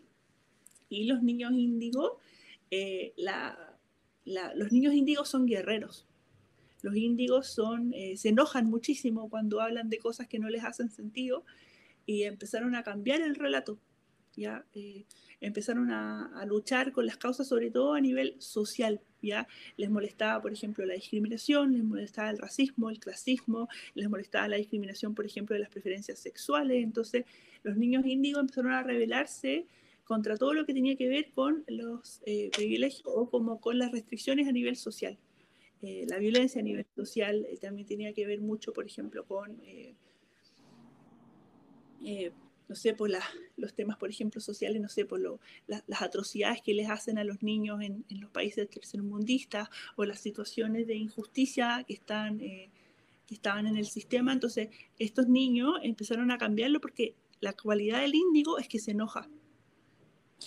y 0.89 1.06
los 1.06 1.22
niños 1.22 1.52
índigos, 1.54 2.13
los 4.56 4.72
niños 4.72 4.94
índigos 4.94 5.30
son 5.30 5.46
guerreros. 5.46 6.06
Los 6.82 6.96
índigos 6.96 7.48
son, 7.48 7.94
eh, 7.94 8.18
se 8.18 8.30
enojan 8.30 8.70
muchísimo 8.70 9.30
cuando 9.30 9.62
hablan 9.62 9.90
de 9.90 9.98
cosas 9.98 10.28
que 10.28 10.40
no 10.40 10.50
les 10.50 10.63
hacen 10.63 10.90
sentido 10.90 11.44
y 12.06 12.24
empezaron 12.24 12.76
a 12.76 12.84
cambiar 12.84 13.22
el 13.22 13.36
relato. 13.36 13.80
¿ya? 14.36 14.66
Eh, 14.74 15.06
empezaron 15.42 15.92
a, 15.92 16.46
luchar 16.46 16.92
con 16.92 17.06
las 17.06 17.18
causas, 17.18 17.48
sobre 17.48 17.72
todo 17.72 17.94
a 17.94 18.02
nivel 18.02 18.36
social. 18.40 19.02
¿ya? 19.22 19.48
Les 19.76 19.90
molestaba, 19.90 20.42
por 20.42 20.54
ejemplo, 20.54 20.86
la 20.86 20.94
discriminación, 20.94 21.74
les 21.74 21.84
molestaba 21.84 22.30
el 22.30 22.38
racismo, 22.38 22.90
el 22.90 23.00
clasismo, 23.00 23.68
les 23.96 24.10
molestaba 24.10 24.48
la 24.48 24.58
discriminación, 24.58 25.16
por 25.16 25.26
ejemplo, 25.26 25.56
de 25.56 25.62
las 25.62 25.70
preferencias 25.70 26.20
sexuales. 26.20 26.84
Entonces, 26.84 27.26
los 27.63 27.76
niños 27.76 28.06
índigos 28.06 28.42
empezaron 28.42 28.74
a 28.74 28.84
rebelarse 28.84 29.68
contra 30.08 30.38
todo 30.38 30.54
lo 30.54 30.65
que 30.65 30.74
tenía 30.74 30.96
que 30.96 31.10
ver 31.10 31.32
con 31.34 31.65
los 31.67 32.22
eh, 32.26 32.50
privilegios 32.56 33.04
o 33.06 33.30
como 33.30 33.60
con 33.60 33.78
las 33.78 33.91
restricciones 33.91 34.48
a 34.48 34.54
nivel 34.54 34.78
social. 34.78 35.17
Eh, 35.82 36.06
la 36.10 36.17
violencia 36.17 36.62
a 36.62 36.63
nivel 36.63 36.86
social 36.96 37.46
eh, 37.46 37.58
también 37.58 37.86
tenía 37.86 38.13
que 38.13 38.26
ver 38.26 38.39
mucho, 38.39 38.72
por 38.72 38.86
ejemplo, 38.86 39.26
con, 39.26 39.62
no 42.70 42.76
sé, 42.76 42.93
por 42.93 43.12
los 43.58 43.74
temas, 43.74 43.98
por 43.98 44.10
ejemplo, 44.10 44.39
sociales, 44.39 44.82
no 44.82 44.88
sé, 44.88 45.06
por 45.06 45.20
las 45.67 46.02
atrocidades 46.02 46.62
que 46.62 46.74
les 46.74 46.89
hacen 46.89 47.17
a 47.17 47.26
los 47.26 47.43
niños 47.43 47.82
en, 47.82 48.06
en 48.10 48.22
los 48.22 48.32
países 48.32 48.70
tercermundistas 48.70 49.67
o 49.98 50.06
las 50.06 50.22
situaciones 50.22 50.88
de 50.88 50.96
injusticia 50.96 51.84
que 51.86 51.93
están 51.93 52.39
que 52.39 53.36
estaban 53.36 53.67
en 53.67 53.76
el 53.76 53.88
sistema. 53.88 54.32
Entonces, 54.32 54.70
estos 55.00 55.28
niños 55.28 55.74
empezaron 55.84 56.32
a 56.32 56.38
cambiarlo 56.38 56.80
porque 56.80 57.13
la 57.41 57.52
cualidad 57.52 58.00
del 58.00 58.15
índigo 58.15 58.58
es 58.58 58.70
que 58.70 58.80
se 58.80 58.91
enoja. 58.91 59.28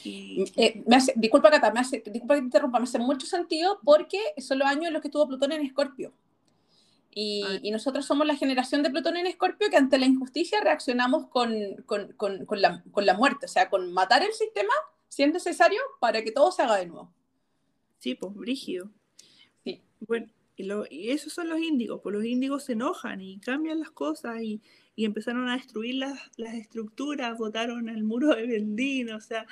Eh, 0.04 0.82
me 0.86 0.96
hace, 0.96 1.12
disculpa, 1.16 1.50
Cata, 1.50 1.72
me 1.72 1.80
hace, 1.80 2.02
disculpa 2.06 2.34
que 2.34 2.40
te 2.40 2.46
interrumpa, 2.46 2.78
me 2.78 2.84
hace 2.84 2.98
mucho 2.98 3.26
sentido 3.26 3.80
porque 3.84 4.18
son 4.38 4.60
los 4.60 4.68
años 4.68 4.86
en 4.86 4.92
los 4.92 5.02
que 5.02 5.08
tuvo 5.08 5.28
Plutón 5.28 5.52
en 5.52 5.62
Escorpio. 5.62 6.12
Y, 7.12 7.42
ah. 7.44 7.58
y, 7.60 7.70
nosotros 7.72 8.06
somos 8.06 8.26
la 8.26 8.36
generación 8.36 8.82
de 8.82 8.90
Plutón 8.90 9.16
en 9.16 9.26
Escorpio 9.26 9.68
que 9.68 9.76
ante 9.76 9.98
la 9.98 10.06
injusticia 10.06 10.60
reaccionamos 10.60 11.26
con, 11.26 11.52
con, 11.86 12.12
con, 12.12 12.46
con, 12.46 12.62
la, 12.62 12.84
con 12.92 13.04
la 13.04 13.14
muerte, 13.14 13.46
o 13.46 13.48
sea, 13.48 13.68
con 13.68 13.92
matar 13.92 14.22
el 14.22 14.32
sistema 14.32 14.72
si 15.08 15.24
es 15.24 15.32
necesario 15.32 15.80
para 15.98 16.22
que 16.22 16.30
todo 16.30 16.52
se 16.52 16.62
haga 16.62 16.76
de 16.76 16.86
nuevo. 16.86 17.12
Sí, 17.98 18.14
pues, 18.14 18.32
brígido. 18.32 18.90
Sí. 19.64 19.82
Bueno, 20.00 20.28
y, 20.56 20.62
lo, 20.62 20.84
y 20.88 21.10
esos 21.10 21.32
son 21.32 21.48
los 21.48 21.58
índigos, 21.58 22.00
pues 22.00 22.14
los 22.14 22.24
índigos 22.24 22.64
se 22.64 22.72
enojan 22.72 23.20
y 23.20 23.40
cambian 23.40 23.80
las 23.80 23.90
cosas 23.90 24.40
y, 24.40 24.62
y 24.96 25.04
empezaron 25.04 25.48
a 25.48 25.56
destruir 25.56 25.96
las, 25.96 26.18
las, 26.36 26.54
estructuras, 26.54 27.38
votaron 27.38 27.88
el 27.88 28.04
muro 28.04 28.34
de 28.34 28.46
Berlín, 28.46 29.10
o 29.12 29.20
sea, 29.20 29.46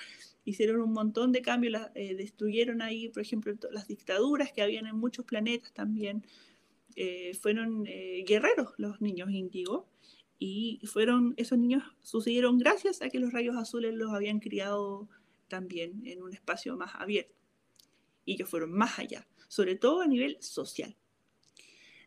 hicieron 0.45 0.81
un 0.81 0.93
montón 0.93 1.33
de 1.33 1.43
cambios, 1.43 1.81
eh, 1.95 2.15
destruyeron 2.15 2.83
ahí, 2.83 3.09
por 3.09 3.23
ejemplo, 3.23 3.55
las 3.71 3.89
dictaduras 3.89 4.53
que 4.53 4.63
habían 4.63 4.87
en 4.87 4.97
muchos 4.97 5.25
planetas 5.25 5.73
también. 5.73 6.25
Eh, 6.97 7.33
fueron 7.41 7.87
eh, 7.87 8.25
guerreros 8.27 8.75
los 8.77 9.01
niños 9.01 9.31
índigos 9.31 9.85
y 10.39 10.81
fueron, 10.85 11.35
esos 11.37 11.59
niños 11.59 11.85
sucedieron 12.01 12.59
gracias 12.59 13.03
a 13.03 13.09
que 13.09 13.21
los 13.21 13.33
rayos 13.33 13.57
azules 13.57 13.95
los 13.95 14.13
habían 14.13 14.41
criado 14.41 15.09
también 15.49 16.03
en 16.07 16.23
un 16.23 16.33
espacio 16.33 16.77
más 16.77 16.95
abierto. 16.95 17.35
Y 18.25 18.35
ellos 18.35 18.49
fueron 18.49 18.73
más 18.73 18.99
allá, 18.99 19.27
sobre 19.49 19.77
todo 19.77 20.01
a 20.01 20.07
nivel 20.07 20.37
social. 20.41 20.97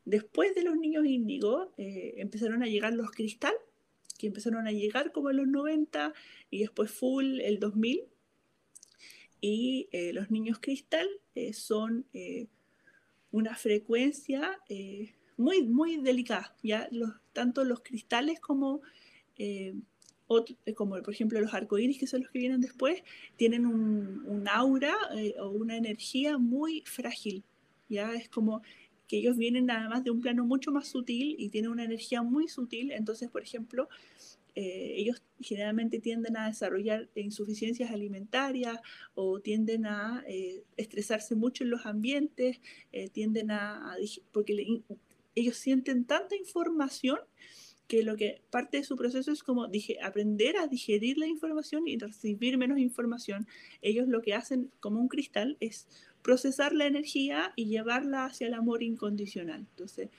Después 0.06 0.56
de 0.56 0.64
los 0.64 0.76
niños 0.76 1.06
índigos 1.06 1.70
eh, 1.78 2.16
empezaron 2.18 2.64
a 2.64 2.68
llegar 2.68 2.94
los 2.94 3.12
cristal, 3.12 3.54
que 4.18 4.28
empezaron 4.28 4.68
a 4.68 4.72
llegar 4.72 5.12
como 5.12 5.30
en 5.30 5.38
los 5.38 5.48
90 5.48 6.14
y 6.50 6.60
después 6.60 6.92
full 6.92 7.40
el 7.42 7.60
2000. 7.60 8.04
Y 9.42 9.90
eh, 9.92 10.14
los 10.14 10.30
niños 10.30 10.60
cristal 10.60 11.08
eh, 11.34 11.54
son 11.54 12.06
una 13.32 13.56
frecuencia 13.56 14.60
muy, 15.38 15.64
muy 15.64 15.98
delicada. 15.98 16.56
¿ya? 16.62 16.88
Los, 16.92 17.14
tanto 17.34 17.64
los 17.64 17.82
cristales 17.82 18.40
como 18.40 18.82
como 20.76 21.02
por 21.02 21.14
ejemplo 21.14 21.40
los 21.42 21.54
arcoíris, 21.54 22.00
que 22.00 22.08
son 22.08 22.22
los 22.22 22.32
que 22.32 22.40
vienen 22.40 22.62
después, 22.62 23.04
tienen 23.36 23.66
un, 23.66 24.48
aura 24.48 24.96
eh, 25.16 25.36
o 25.40 25.50
una 25.50 25.76
energía 25.76 26.38
muy 26.38 26.84
frágil. 26.86 27.44
¿ya? 27.90 28.14
Es 28.14 28.30
como 28.30 28.62
que 29.12 29.17
ellos 29.17 29.36
vienen 29.36 29.65
nada 29.65 29.89
más 29.89 30.06
de 30.06 30.12
un 30.12 30.21
plano 30.21 30.45
mucho 30.45 30.71
más 30.71 30.88
sutil 30.88 31.36
y 31.38 31.50
tienen 31.50 31.69
una 31.69 31.84
energía 31.84 32.21
muy 32.21 32.47
sutil. 32.47 32.91
Entonces, 32.93 33.30
por 33.30 33.43
ejemplo, 33.43 33.89
eh, 34.56 34.93
ellos 34.95 35.21
generalmente 35.41 36.00
tienden 36.00 36.38
a 36.38 36.47
desarrollar 36.47 37.10
insuficiencias 37.15 37.91
alimentarias 37.91 38.80
o 39.13 39.41
tienden 39.41 39.86
a 39.86 40.24
estresarse 40.78 41.36
mucho 41.36 41.65
en 41.65 41.71
los 41.71 41.86
ambientes, 41.86 42.62
tienden 43.12 43.52
a, 43.52 43.97
porque 44.32 44.82
ellos 45.36 45.58
sienten 45.58 46.06
tanta 46.06 46.38
información 46.38 47.19
que 47.89 48.04
lo 48.04 48.15
que 48.15 48.41
parte 48.50 48.78
de 48.78 48.86
su 48.86 48.95
proceso 48.95 49.34
es 49.34 49.43
como 49.43 49.67
dije, 49.67 49.97
aprender 50.02 50.56
a 50.56 50.67
digerir 50.67 51.17
la 51.17 51.28
información 51.28 51.86
y 51.89 51.97
recibir 51.97 52.58
menos 52.58 52.80
información. 52.80 53.45
Ellos 53.82 54.08
lo 54.08 54.21
que 54.21 54.34
hacen 54.34 54.71
como 54.80 55.02
un 55.02 55.10
cristal 55.10 55.58
es 55.60 55.89
procesar 56.22 56.74
la 56.74 56.86
energía 56.86 57.54
y 57.56 57.66
llevarla 57.66 58.26
hacia 58.26 58.48
el 58.48 58.54
amor 58.54 58.84
incondicional. 58.84 59.62
Entonces, 59.62 60.10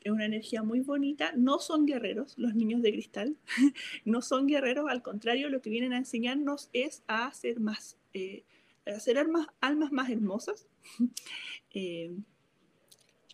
es 0.00 0.12
una 0.12 0.26
energía 0.26 0.62
muy 0.62 0.80
bonita. 0.80 1.32
No 1.36 1.58
son 1.58 1.86
guerreros 1.86 2.38
los 2.38 2.54
niños 2.54 2.82
de 2.82 2.92
cristal, 2.92 3.36
no 4.04 4.22
son 4.22 4.46
guerreros, 4.46 4.88
al 4.88 5.02
contrario, 5.02 5.48
lo 5.48 5.60
que 5.60 5.70
vienen 5.70 5.92
a 5.92 5.98
enseñarnos 5.98 6.70
es 6.72 7.02
a 7.06 7.26
hacer 7.26 7.60
más, 7.60 7.96
eh, 8.14 8.44
a 8.86 8.90
hacer 8.92 9.18
almas, 9.18 9.48
almas 9.60 9.92
más 9.92 10.10
hermosas. 10.10 10.66
Eh, 11.74 12.16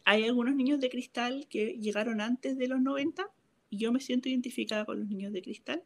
hay 0.04 0.24
algunos 0.24 0.56
niños 0.56 0.80
de 0.80 0.90
cristal 0.90 1.46
que 1.48 1.78
llegaron 1.78 2.20
antes 2.20 2.58
de 2.58 2.66
los 2.66 2.82
90 2.82 3.30
yo 3.76 3.92
me 3.92 4.00
siento 4.00 4.28
identificada 4.28 4.84
con 4.84 5.00
los 5.00 5.08
niños 5.08 5.32
de 5.32 5.42
cristal. 5.42 5.82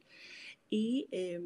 Y 0.71 1.09
eh, 1.11 1.41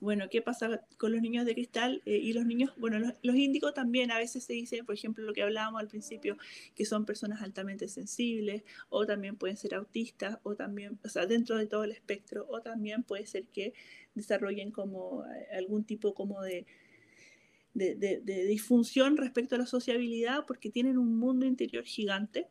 bueno, 0.00 0.28
¿qué 0.30 0.40
pasa 0.40 0.80
con 0.96 1.12
los 1.12 1.20
niños 1.20 1.44
de 1.44 1.54
cristal 1.54 2.02
eh, 2.06 2.16
y 2.16 2.32
los 2.32 2.46
niños? 2.46 2.72
Bueno, 2.78 2.98
los, 2.98 3.12
los, 3.22 3.36
índigos 3.36 3.74
también 3.74 4.10
a 4.10 4.18
veces 4.18 4.44
se 4.44 4.54
dice, 4.54 4.82
por 4.82 4.94
ejemplo, 4.94 5.24
lo 5.24 5.34
que 5.34 5.42
hablábamos 5.42 5.80
al 5.80 5.88
principio, 5.88 6.38
que 6.74 6.86
son 6.86 7.04
personas 7.04 7.42
altamente 7.42 7.86
sensibles, 7.86 8.62
o 8.88 9.04
también 9.04 9.36
pueden 9.36 9.56
ser 9.58 9.74
autistas, 9.74 10.38
o 10.42 10.54
también, 10.54 10.98
o 11.04 11.08
sea, 11.08 11.26
dentro 11.26 11.58
de 11.58 11.66
todo 11.66 11.84
el 11.84 11.92
espectro, 11.92 12.46
o 12.48 12.62
también 12.62 13.02
puede 13.02 13.26
ser 13.26 13.44
que 13.48 13.74
desarrollen 14.14 14.70
como 14.70 15.24
eh, 15.26 15.46
algún 15.56 15.84
tipo 15.84 16.14
como 16.14 16.40
de, 16.42 16.66
de, 17.74 17.94
de 17.96 18.44
disfunción 18.46 19.18
respecto 19.18 19.54
a 19.54 19.58
la 19.58 19.66
sociabilidad, 19.66 20.46
porque 20.46 20.70
tienen 20.70 20.96
un 20.96 21.18
mundo 21.18 21.46
interior 21.46 21.84
gigante 21.84 22.48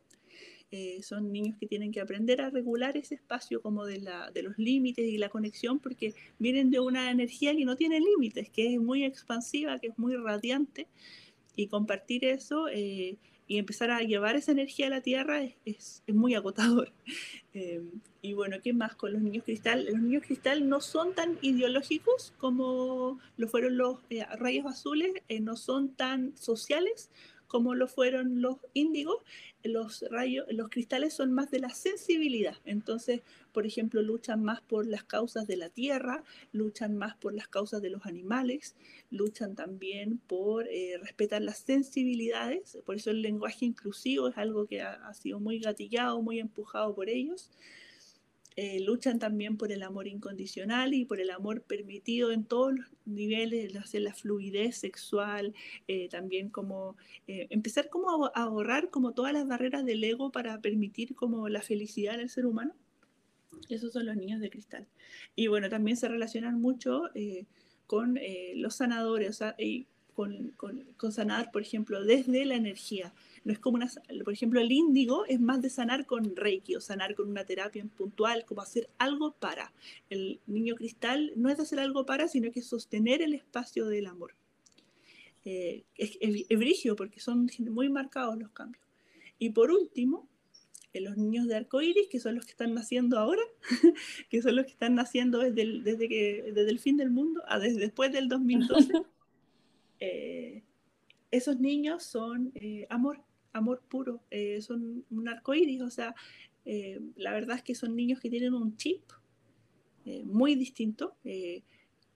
eh, 0.72 1.02
son 1.02 1.32
niños 1.32 1.56
que 1.58 1.66
tienen 1.66 1.90
que 1.90 2.00
aprender 2.00 2.40
a 2.40 2.48
regular 2.48 2.96
ese 2.96 3.16
espacio 3.16 3.60
como 3.60 3.84
de, 3.84 4.00
la, 4.00 4.30
de 4.30 4.44
los 4.44 4.56
límites 4.56 5.04
y 5.04 5.18
la 5.18 5.28
conexión 5.28 5.80
porque 5.80 6.14
vienen 6.38 6.70
de 6.70 6.78
una 6.78 7.10
energía 7.10 7.56
que 7.56 7.64
no 7.64 7.74
tiene 7.74 7.98
límites, 7.98 8.50
que 8.50 8.74
es 8.74 8.80
muy 8.80 9.04
expansiva, 9.04 9.80
que 9.80 9.88
es 9.88 9.98
muy 9.98 10.14
radiante 10.14 10.86
y 11.56 11.66
compartir 11.66 12.24
eso 12.24 12.68
eh, 12.68 13.16
y 13.48 13.58
empezar 13.58 13.90
a 13.90 14.02
llevar 14.02 14.36
esa 14.36 14.52
energía 14.52 14.86
a 14.86 14.90
la 14.90 15.00
tierra 15.00 15.42
es, 15.42 15.54
es, 15.64 16.02
es 16.06 16.14
muy 16.14 16.34
agotador. 16.34 16.92
Eh, 17.52 17.82
y 18.22 18.32
bueno, 18.34 18.58
¿qué 18.62 18.72
más 18.72 18.94
con 18.94 19.12
los 19.12 19.20
niños 19.20 19.42
cristal? 19.42 19.84
Los 19.84 20.00
niños 20.00 20.22
cristal 20.24 20.68
no 20.68 20.80
son 20.80 21.16
tan 21.16 21.36
ideológicos 21.42 22.32
como 22.38 23.18
lo 23.36 23.48
fueron 23.48 23.76
los 23.76 23.98
rayos 24.38 24.66
azules, 24.66 25.14
no 25.40 25.56
son 25.56 25.92
tan 25.96 26.36
sociales 26.36 27.10
como 27.50 27.74
lo 27.74 27.88
fueron 27.88 28.40
los 28.40 28.58
índigos, 28.74 29.24
los 29.64 30.04
rayos, 30.08 30.46
los 30.50 30.68
cristales 30.68 31.14
son 31.14 31.32
más 31.32 31.50
de 31.50 31.58
la 31.58 31.70
sensibilidad. 31.70 32.54
Entonces, 32.64 33.22
por 33.52 33.66
ejemplo, 33.66 34.02
luchan 34.02 34.44
más 34.44 34.60
por 34.60 34.86
las 34.86 35.02
causas 35.02 35.48
de 35.48 35.56
la 35.56 35.68
tierra, 35.68 36.22
luchan 36.52 36.96
más 36.96 37.16
por 37.16 37.34
las 37.34 37.48
causas 37.48 37.82
de 37.82 37.90
los 37.90 38.06
animales, 38.06 38.76
luchan 39.10 39.56
también 39.56 40.18
por 40.18 40.68
eh, 40.68 40.96
respetar 41.02 41.42
las 41.42 41.58
sensibilidades. 41.58 42.78
Por 42.86 42.94
eso 42.94 43.10
el 43.10 43.20
lenguaje 43.20 43.64
inclusivo 43.64 44.28
es 44.28 44.38
algo 44.38 44.66
que 44.66 44.82
ha 44.82 45.12
sido 45.14 45.40
muy 45.40 45.58
gatillado, 45.58 46.22
muy 46.22 46.38
empujado 46.38 46.94
por 46.94 47.08
ellos. 47.08 47.50
Eh, 48.62 48.78
luchan 48.80 49.18
también 49.18 49.56
por 49.56 49.72
el 49.72 49.82
amor 49.82 50.06
incondicional 50.06 50.92
y 50.92 51.06
por 51.06 51.18
el 51.18 51.30
amor 51.30 51.62
permitido 51.62 52.30
en 52.30 52.44
todos 52.44 52.74
los 52.74 52.86
niveles, 53.06 53.74
hacer 53.74 54.02
la 54.02 54.12
fluidez 54.12 54.76
sexual, 54.76 55.54
eh, 55.88 56.10
también 56.10 56.50
como 56.50 56.94
eh, 57.26 57.46
empezar 57.48 57.88
como 57.88 58.26
a, 58.26 58.28
ahorrar 58.34 58.90
como 58.90 59.12
todas 59.12 59.32
las 59.32 59.48
barreras 59.48 59.86
del 59.86 60.04
ego 60.04 60.30
para 60.30 60.60
permitir 60.60 61.14
como 61.14 61.48
la 61.48 61.62
felicidad 61.62 62.16
en 62.16 62.20
el 62.20 62.28
ser 62.28 62.44
humano. 62.44 62.74
Esos 63.70 63.94
son 63.94 64.04
los 64.04 64.16
niños 64.16 64.42
de 64.42 64.50
cristal. 64.50 64.86
Y 65.34 65.46
bueno, 65.46 65.70
también 65.70 65.96
se 65.96 66.08
relacionan 66.08 66.60
mucho 66.60 67.04
con 67.86 68.20
los 68.56 68.74
sanadores, 68.74 69.30
o 69.30 69.32
sea, 69.32 69.56
con, 70.12 70.50
con, 70.58 70.84
con 70.98 71.12
sanar, 71.12 71.50
por 71.50 71.62
ejemplo, 71.62 72.04
desde 72.04 72.44
la 72.44 72.56
energía 72.56 73.14
no 73.44 73.52
es 73.52 73.58
como 73.58 73.76
una, 73.76 73.90
por 74.24 74.32
ejemplo, 74.32 74.60
el 74.60 74.70
índigo 74.70 75.24
es 75.24 75.40
más 75.40 75.62
de 75.62 75.70
sanar 75.70 76.04
con 76.04 76.36
Reiki 76.36 76.76
o 76.76 76.80
sanar 76.80 77.14
con 77.14 77.28
una 77.28 77.44
terapia 77.44 77.84
puntual, 77.96 78.44
como 78.44 78.60
hacer 78.60 78.88
algo 78.98 79.32
para. 79.32 79.72
El 80.10 80.40
niño 80.46 80.74
cristal 80.74 81.32
no 81.36 81.48
es 81.48 81.58
hacer 81.58 81.80
algo 81.80 82.04
para, 82.04 82.28
sino 82.28 82.52
que 82.52 82.60
sostener 82.60 83.22
el 83.22 83.32
espacio 83.32 83.86
del 83.86 84.06
amor. 84.06 84.34
Eh, 85.44 85.84
es, 85.96 86.18
es, 86.20 86.94
porque 86.96 87.20
son 87.20 87.50
muy 87.70 87.88
marcados 87.88 88.38
los 88.38 88.50
cambios. 88.50 88.84
Y 89.38 89.50
por 89.50 89.70
último, 89.70 90.28
en 90.92 91.04
los 91.04 91.16
niños 91.16 91.46
de 91.46 91.56
arcoíris, 91.56 92.08
que 92.08 92.20
son 92.20 92.34
los 92.34 92.44
que 92.44 92.50
están 92.50 92.74
naciendo 92.74 93.18
ahora, 93.18 93.42
que 94.28 94.42
son 94.42 94.56
los 94.56 94.66
que 94.66 94.72
están 94.72 94.94
naciendo 94.94 95.38
desde 95.38 95.62
el, 95.62 95.82
desde 95.82 96.08
que, 96.08 96.52
desde 96.54 96.70
el 96.70 96.78
fin 96.78 96.98
del 96.98 97.10
mundo, 97.10 97.42
a 97.48 97.58
desde 97.58 97.80
después 97.80 98.12
del 98.12 98.28
2012, 98.28 98.92
eh, 100.00 100.62
esos 101.30 101.58
niños 101.58 102.02
son 102.02 102.52
eh, 102.54 102.86
amor 102.90 103.22
amor 103.52 103.82
puro, 103.88 104.22
eh, 104.30 104.60
son 104.60 105.04
un 105.10 105.28
arco 105.28 105.54
iris, 105.54 105.82
o 105.82 105.90
sea, 105.90 106.14
eh, 106.64 107.00
la 107.16 107.32
verdad 107.32 107.56
es 107.56 107.62
que 107.62 107.74
son 107.74 107.96
niños 107.96 108.20
que 108.20 108.30
tienen 108.30 108.54
un 108.54 108.76
chip 108.76 109.02
eh, 110.04 110.22
muy 110.24 110.54
distinto. 110.54 111.16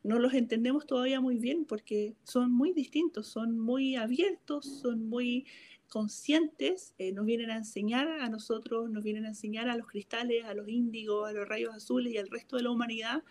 no 0.02 0.18
los 0.18 0.34
entendemos 0.34 0.86
todavía 0.86 1.20
muy 1.20 1.38
bien 1.38 1.64
porque 1.64 2.14
son 2.24 2.52
muy 2.52 2.72
distintos, 2.72 3.26
son 3.26 3.58
muy 3.58 3.96
abiertos, 3.96 4.66
son 4.66 5.08
muy 5.08 5.46
conscientes, 5.88 6.94
nos 7.14 7.24
vienen 7.24 7.50
a 7.50 7.56
enseñar 7.56 8.08
a 8.08 8.28
nosotros, 8.28 8.90
nos 8.90 9.02
vienen 9.02 9.24
a 9.24 9.28
enseñar 9.28 9.68
a 9.68 9.76
los 9.76 9.86
cristales, 9.86 10.44
a 10.44 10.54
los 10.54 10.68
índigos, 10.68 11.28
a 11.28 11.32
los 11.32 11.48
rayos 11.48 11.74
azules 11.74 12.12
y 12.12 12.18
al 12.18 12.28
resto 12.28 12.56
de 12.56 12.64
la 12.64 12.70
humanidad, 12.70 13.22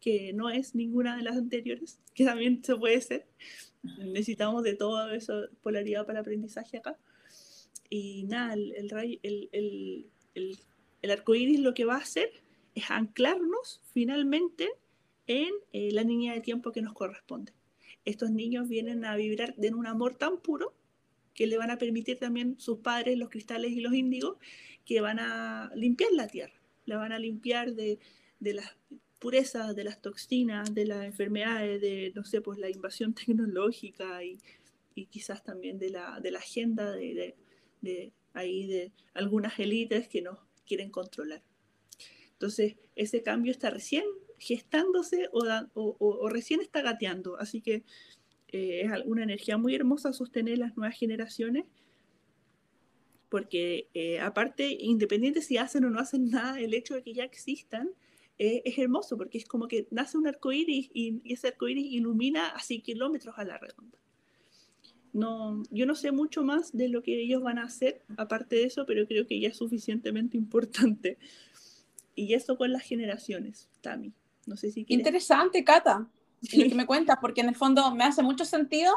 que 0.00 0.32
no 0.32 0.50
es 0.50 0.74
ninguna 0.74 1.16
de 1.16 1.22
las 1.22 1.36
anteriores, 1.36 2.00
que 2.14 2.24
también 2.24 2.62
se 2.64 2.76
puede 2.76 3.00
ser. 3.00 3.26
Necesitamos 3.98 4.62
de 4.62 4.74
toda 4.74 5.14
esa 5.14 5.34
polaridad 5.62 6.06
para 6.06 6.18
el 6.18 6.22
aprendizaje 6.22 6.78
acá. 6.78 6.98
Y 7.90 8.24
nada, 8.24 8.54
el, 8.54 8.74
el, 8.74 9.18
el, 9.22 10.06
el, 10.34 10.58
el 11.02 11.10
arco 11.10 11.34
iris 11.34 11.60
lo 11.60 11.74
que 11.74 11.84
va 11.84 11.94
a 11.94 11.98
hacer 11.98 12.30
es 12.74 12.90
anclarnos 12.90 13.80
finalmente 13.92 14.68
en 15.26 15.52
eh, 15.72 15.90
la 15.92 16.02
línea 16.02 16.34
de 16.34 16.40
tiempo 16.40 16.72
que 16.72 16.82
nos 16.82 16.92
corresponde. 16.92 17.52
Estos 18.04 18.30
niños 18.30 18.68
vienen 18.68 19.04
a 19.04 19.16
vibrar 19.16 19.54
de 19.56 19.74
un 19.74 19.86
amor 19.86 20.14
tan 20.14 20.38
puro 20.38 20.74
que 21.34 21.46
le 21.46 21.58
van 21.58 21.70
a 21.70 21.78
permitir 21.78 22.18
también 22.18 22.58
sus 22.58 22.78
padres, 22.78 23.18
los 23.18 23.28
cristales 23.28 23.72
y 23.72 23.80
los 23.80 23.92
índigos, 23.92 24.38
que 24.84 25.00
van 25.00 25.18
a 25.18 25.70
limpiar 25.74 26.12
la 26.12 26.28
tierra, 26.28 26.54
la 26.86 26.96
van 26.96 27.12
a 27.12 27.18
limpiar 27.18 27.74
de, 27.74 27.98
de 28.40 28.54
las 28.54 28.76
purezas, 29.18 29.74
de 29.74 29.84
las 29.84 30.00
toxinas, 30.00 30.74
de 30.74 30.86
las 30.86 31.04
enfermedades, 31.04 31.80
de, 31.80 32.12
no 32.14 32.24
sé, 32.24 32.40
pues 32.40 32.58
la 32.58 32.70
invasión 32.70 33.14
tecnológica 33.14 34.22
y, 34.22 34.38
y 34.94 35.06
quizás 35.06 35.42
también 35.42 35.78
de 35.78 35.90
la, 35.90 36.20
de 36.20 36.30
la 36.30 36.38
agenda 36.38 36.92
de, 36.92 37.14
de, 37.14 37.34
ahí 38.32 38.66
de 38.66 38.92
algunas 39.14 39.58
élites 39.58 40.08
que 40.08 40.22
nos 40.22 40.38
quieren 40.66 40.90
controlar. 40.90 41.42
Entonces, 42.32 42.76
ese 42.94 43.22
cambio 43.22 43.50
está 43.50 43.70
recién 43.70 44.04
gestándose 44.38 45.28
o, 45.32 45.96
o, 45.98 46.28
recién 46.28 46.60
está 46.60 46.82
gateando, 46.82 47.38
así 47.38 47.62
que 47.62 47.84
eh, 48.48 48.82
es 48.84 48.90
una 49.06 49.22
energía 49.22 49.56
muy 49.56 49.74
hermosa 49.74 50.12
sostener 50.12 50.58
las 50.58 50.76
nuevas 50.76 50.98
generaciones, 50.98 51.64
porque 53.30 53.88
eh, 53.94 54.20
aparte, 54.20 54.76
independiente 54.78 55.40
si 55.40 55.56
hacen 55.56 55.84
o 55.84 55.90
no 55.90 55.98
hacen 55.98 56.30
nada, 56.30 56.60
el 56.60 56.74
hecho 56.74 56.94
de 56.94 57.02
que 57.02 57.14
ya 57.14 57.24
existan 57.24 57.90
eh, 58.38 58.62
es 58.66 58.78
hermoso, 58.78 59.16
porque 59.16 59.38
es 59.38 59.46
como 59.46 59.66
que 59.66 59.88
nace 59.90 60.18
un 60.18 60.26
arco 60.26 60.52
iris 60.52 60.90
y, 60.92 61.20
y 61.24 61.32
ese 61.32 61.48
arco 61.48 61.68
iris 61.68 61.90
ilumina 61.90 62.48
así 62.48 62.80
kilómetros 62.82 63.38
a 63.38 63.44
la 63.44 63.56
redonda. 63.56 63.98
No, 65.16 65.62
yo 65.70 65.86
no 65.86 65.94
sé 65.94 66.12
mucho 66.12 66.42
más 66.42 66.76
de 66.76 66.90
lo 66.90 67.02
que 67.02 67.18
ellos 67.18 67.42
van 67.42 67.58
a 67.58 67.64
hacer, 67.64 68.02
aparte 68.18 68.56
de 68.56 68.64
eso, 68.64 68.84
pero 68.84 69.06
creo 69.06 69.26
que 69.26 69.40
ya 69.40 69.48
es 69.48 69.56
suficientemente 69.56 70.36
importante. 70.36 71.16
Y 72.14 72.34
eso 72.34 72.58
con 72.58 72.70
las 72.70 72.82
generaciones, 72.82 73.70
Tami. 73.80 74.12
No 74.44 74.58
sé 74.58 74.70
si 74.70 74.84
Interesante, 74.88 75.64
Cata, 75.64 76.06
lo 76.52 76.68
que 76.68 76.74
me 76.74 76.84
cuentas, 76.84 77.16
porque 77.18 77.40
en 77.40 77.48
el 77.48 77.56
fondo 77.56 77.94
me 77.94 78.04
hace 78.04 78.22
mucho 78.22 78.44
sentido, 78.44 78.92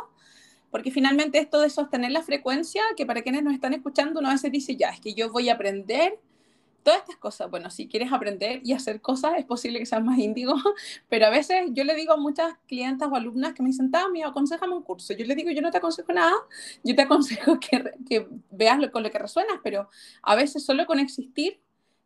porque 0.71 0.91
finalmente 0.91 1.39
esto 1.39 1.61
de 1.61 1.69
sostener 1.69 2.11
la 2.11 2.21
frecuencia, 2.21 2.83
que 2.97 3.05
para 3.05 3.21
quienes 3.21 3.41
nos 3.41 3.53
están 3.53 3.73
escuchando, 3.73 4.19
uno 4.19 4.27
a 4.27 4.33
veces 4.33 4.51
dice, 4.51 4.75
ya, 4.75 4.89
es 4.89 4.99
que 4.99 5.13
yo 5.13 5.31
voy 5.31 5.47
a 5.47 5.53
aprender 5.53 6.19
todas 6.83 7.01
estas 7.01 7.17
cosas, 7.17 7.49
bueno, 7.49 7.69
si 7.69 7.87
quieres 7.87 8.11
aprender 8.11 8.61
y 8.63 8.73
hacer 8.73 9.01
cosas, 9.01 9.33
es 9.37 9.45
posible 9.45 9.79
que 9.79 9.85
seas 9.85 10.03
más 10.03 10.17
índigo, 10.17 10.55
pero 11.09 11.27
a 11.27 11.29
veces 11.29 11.67
yo 11.71 11.83
le 11.83 11.95
digo 11.95 12.13
a 12.13 12.17
muchas 12.17 12.55
clientas 12.67 13.09
o 13.11 13.15
alumnas 13.15 13.53
que 13.53 13.63
me 13.63 13.69
dicen, 13.69 13.91
Tami, 13.91 14.23
aconsejame 14.23 14.75
un 14.75 14.83
curso. 14.83 15.13
Yo 15.13 15.25
le 15.25 15.35
digo, 15.35 15.51
yo 15.51 15.61
no 15.61 15.71
te 15.71 15.77
aconsejo 15.77 16.11
nada, 16.13 16.33
yo 16.83 16.95
te 16.95 17.01
aconsejo 17.03 17.59
que, 18.07 18.27
veas 18.51 18.79
lo, 18.79 18.91
con 18.91 19.03
lo 19.03 19.11
que 19.11 19.19
resuenas, 19.19 19.59
pero 19.63 19.89
a 20.21 20.35
veces 20.35 20.65
solo 20.65 20.85
con 20.85 20.99
existir 20.99 21.59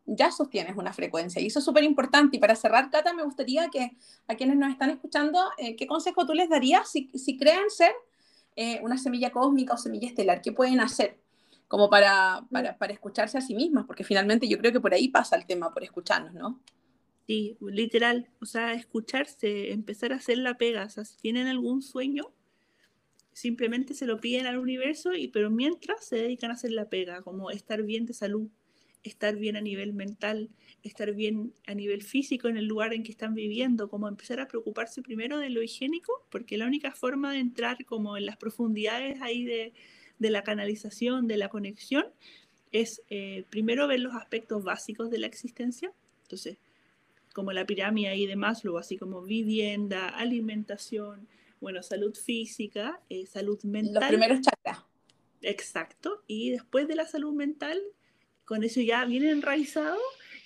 ya 0.05 0.31
sostienes 0.31 0.75
una 0.75 0.91
frecuencia 0.91 1.41
y 1.41 1.47
eso 1.47 1.59
es 1.59 1.65
súper 1.65 1.83
importante. 1.83 2.37
Y 2.37 2.39
para 2.39 2.55
cerrar, 2.55 2.89
Cata, 2.89 3.13
me 3.13 3.23
gustaría 3.23 3.69
que 3.69 3.95
a 4.27 4.35
quienes 4.35 4.57
nos 4.57 4.69
están 4.69 4.89
escuchando, 4.89 5.39
eh, 5.57 5.75
¿qué 5.75 5.87
consejo 5.87 6.25
tú 6.25 6.33
les 6.33 6.49
darías 6.49 6.91
si, 6.91 7.09
si 7.13 7.37
creen 7.37 7.69
ser 7.69 7.93
eh, 8.55 8.79
una 8.83 8.97
semilla 8.97 9.31
cósmica 9.31 9.73
o 9.73 9.77
semilla 9.77 10.07
estelar? 10.07 10.41
¿Qué 10.41 10.51
pueden 10.51 10.81
hacer? 10.81 11.22
Como 11.67 11.89
para, 11.89 12.45
para, 12.51 12.77
para, 12.77 12.93
escucharse 12.93 13.37
a 13.37 13.41
sí 13.41 13.55
mismas, 13.55 13.85
porque 13.85 14.03
finalmente 14.03 14.47
yo 14.47 14.57
creo 14.57 14.71
que 14.71 14.79
por 14.79 14.93
ahí 14.93 15.07
pasa 15.07 15.35
el 15.35 15.45
tema, 15.45 15.73
por 15.73 15.83
escucharnos, 15.83 16.33
¿no? 16.33 16.61
Sí, 17.25 17.57
literal, 17.61 18.29
o 18.41 18.45
sea, 18.45 18.73
escucharse, 18.73 19.71
empezar 19.71 20.11
a 20.11 20.17
hacer 20.17 20.37
la 20.37 20.57
pega, 20.57 20.85
o 20.85 20.89
sea, 20.89 21.05
si 21.05 21.17
tienen 21.17 21.47
algún 21.47 21.81
sueño, 21.81 22.33
simplemente 23.31 23.93
se 23.93 24.05
lo 24.05 24.19
piden 24.19 24.45
al 24.45 24.57
universo, 24.57 25.13
y, 25.13 25.29
pero 25.29 25.49
mientras 25.49 26.05
se 26.05 26.17
dedican 26.17 26.51
a 26.51 26.55
hacer 26.55 26.71
la 26.71 26.89
pega, 26.89 27.21
como 27.21 27.49
estar 27.49 27.81
bien 27.83 28.05
de 28.05 28.13
salud, 28.13 28.49
estar 29.03 29.35
bien 29.37 29.55
a 29.55 29.61
nivel 29.61 29.93
mental, 29.93 30.49
estar 30.81 31.13
bien 31.13 31.53
a 31.65 31.73
nivel 31.73 32.03
físico 32.03 32.47
en 32.47 32.57
el 32.57 32.65
lugar 32.65 32.93
en 32.93 33.03
que 33.03 33.11
están 33.11 33.33
viviendo, 33.35 33.89
como 33.89 34.07
empezar 34.07 34.39
a 34.39 34.47
preocuparse 34.47 35.01
primero 35.01 35.37
de 35.37 35.49
lo 35.49 35.61
higiénico, 35.61 36.25
porque 36.29 36.57
la 36.57 36.65
única 36.65 36.91
forma 36.91 37.31
de 37.31 37.39
entrar 37.39 37.83
como 37.85 38.17
en 38.17 38.25
las 38.25 38.37
profundidades 38.37 39.21
ahí 39.21 39.45
de, 39.45 39.73
de 40.19 40.29
la 40.29 40.43
canalización, 40.43 41.27
de 41.27 41.37
la 41.37 41.49
conexión, 41.49 42.05
es 42.71 43.01
eh, 43.09 43.45
primero 43.49 43.87
ver 43.87 43.99
los 43.99 44.15
aspectos 44.15 44.63
básicos 44.63 45.09
de 45.09 45.19
la 45.19 45.27
existencia. 45.27 45.93
Entonces, 46.23 46.57
como 47.33 47.51
la 47.51 47.65
pirámide 47.65 48.15
y 48.15 48.25
de 48.25 48.35
Maslow, 48.35 48.77
así 48.77 48.97
como 48.97 49.21
vivienda, 49.21 50.09
alimentación, 50.09 51.27
bueno, 51.61 51.81
salud 51.81 52.15
física, 52.15 52.99
eh, 53.09 53.25
salud 53.25 53.61
mental. 53.63 54.01
Los 54.01 54.09
primeros 54.09 54.41
chakras. 54.41 54.79
Exacto. 55.41 56.23
Y 56.27 56.51
después 56.51 56.87
de 56.87 56.95
la 56.95 57.05
salud 57.05 57.33
mental, 57.33 57.79
con 58.45 58.63
eso 58.63 58.81
ya 58.81 59.05
viene 59.05 59.29
enraizado, 59.29 59.99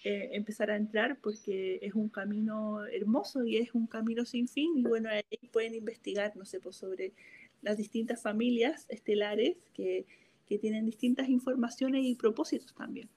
eh, 0.03 0.29
empezar 0.33 0.69
a 0.69 0.75
entrar 0.75 1.17
porque 1.19 1.79
es 1.81 1.93
un 1.93 2.09
camino 2.09 2.85
hermoso 2.85 3.45
y 3.45 3.57
es 3.57 3.73
un 3.73 3.87
camino 3.87 4.25
sin 4.25 4.47
fin. 4.47 4.77
Y 4.77 4.83
bueno, 4.83 5.09
ahí 5.09 5.47
pueden 5.51 5.75
investigar, 5.75 6.35
no 6.35 6.45
sé, 6.45 6.59
pues 6.59 6.75
sobre 6.75 7.13
las 7.67 7.77
distintas 7.77 8.21
familias 8.21 8.85
estelares 8.87 9.57
que, 9.73 10.05
que 10.47 10.57
tienen 10.57 10.85
distintas 10.85 11.27
informaciones 11.27 12.05
y 12.05 12.15
propósitos 12.15 12.73
también. 12.73 13.09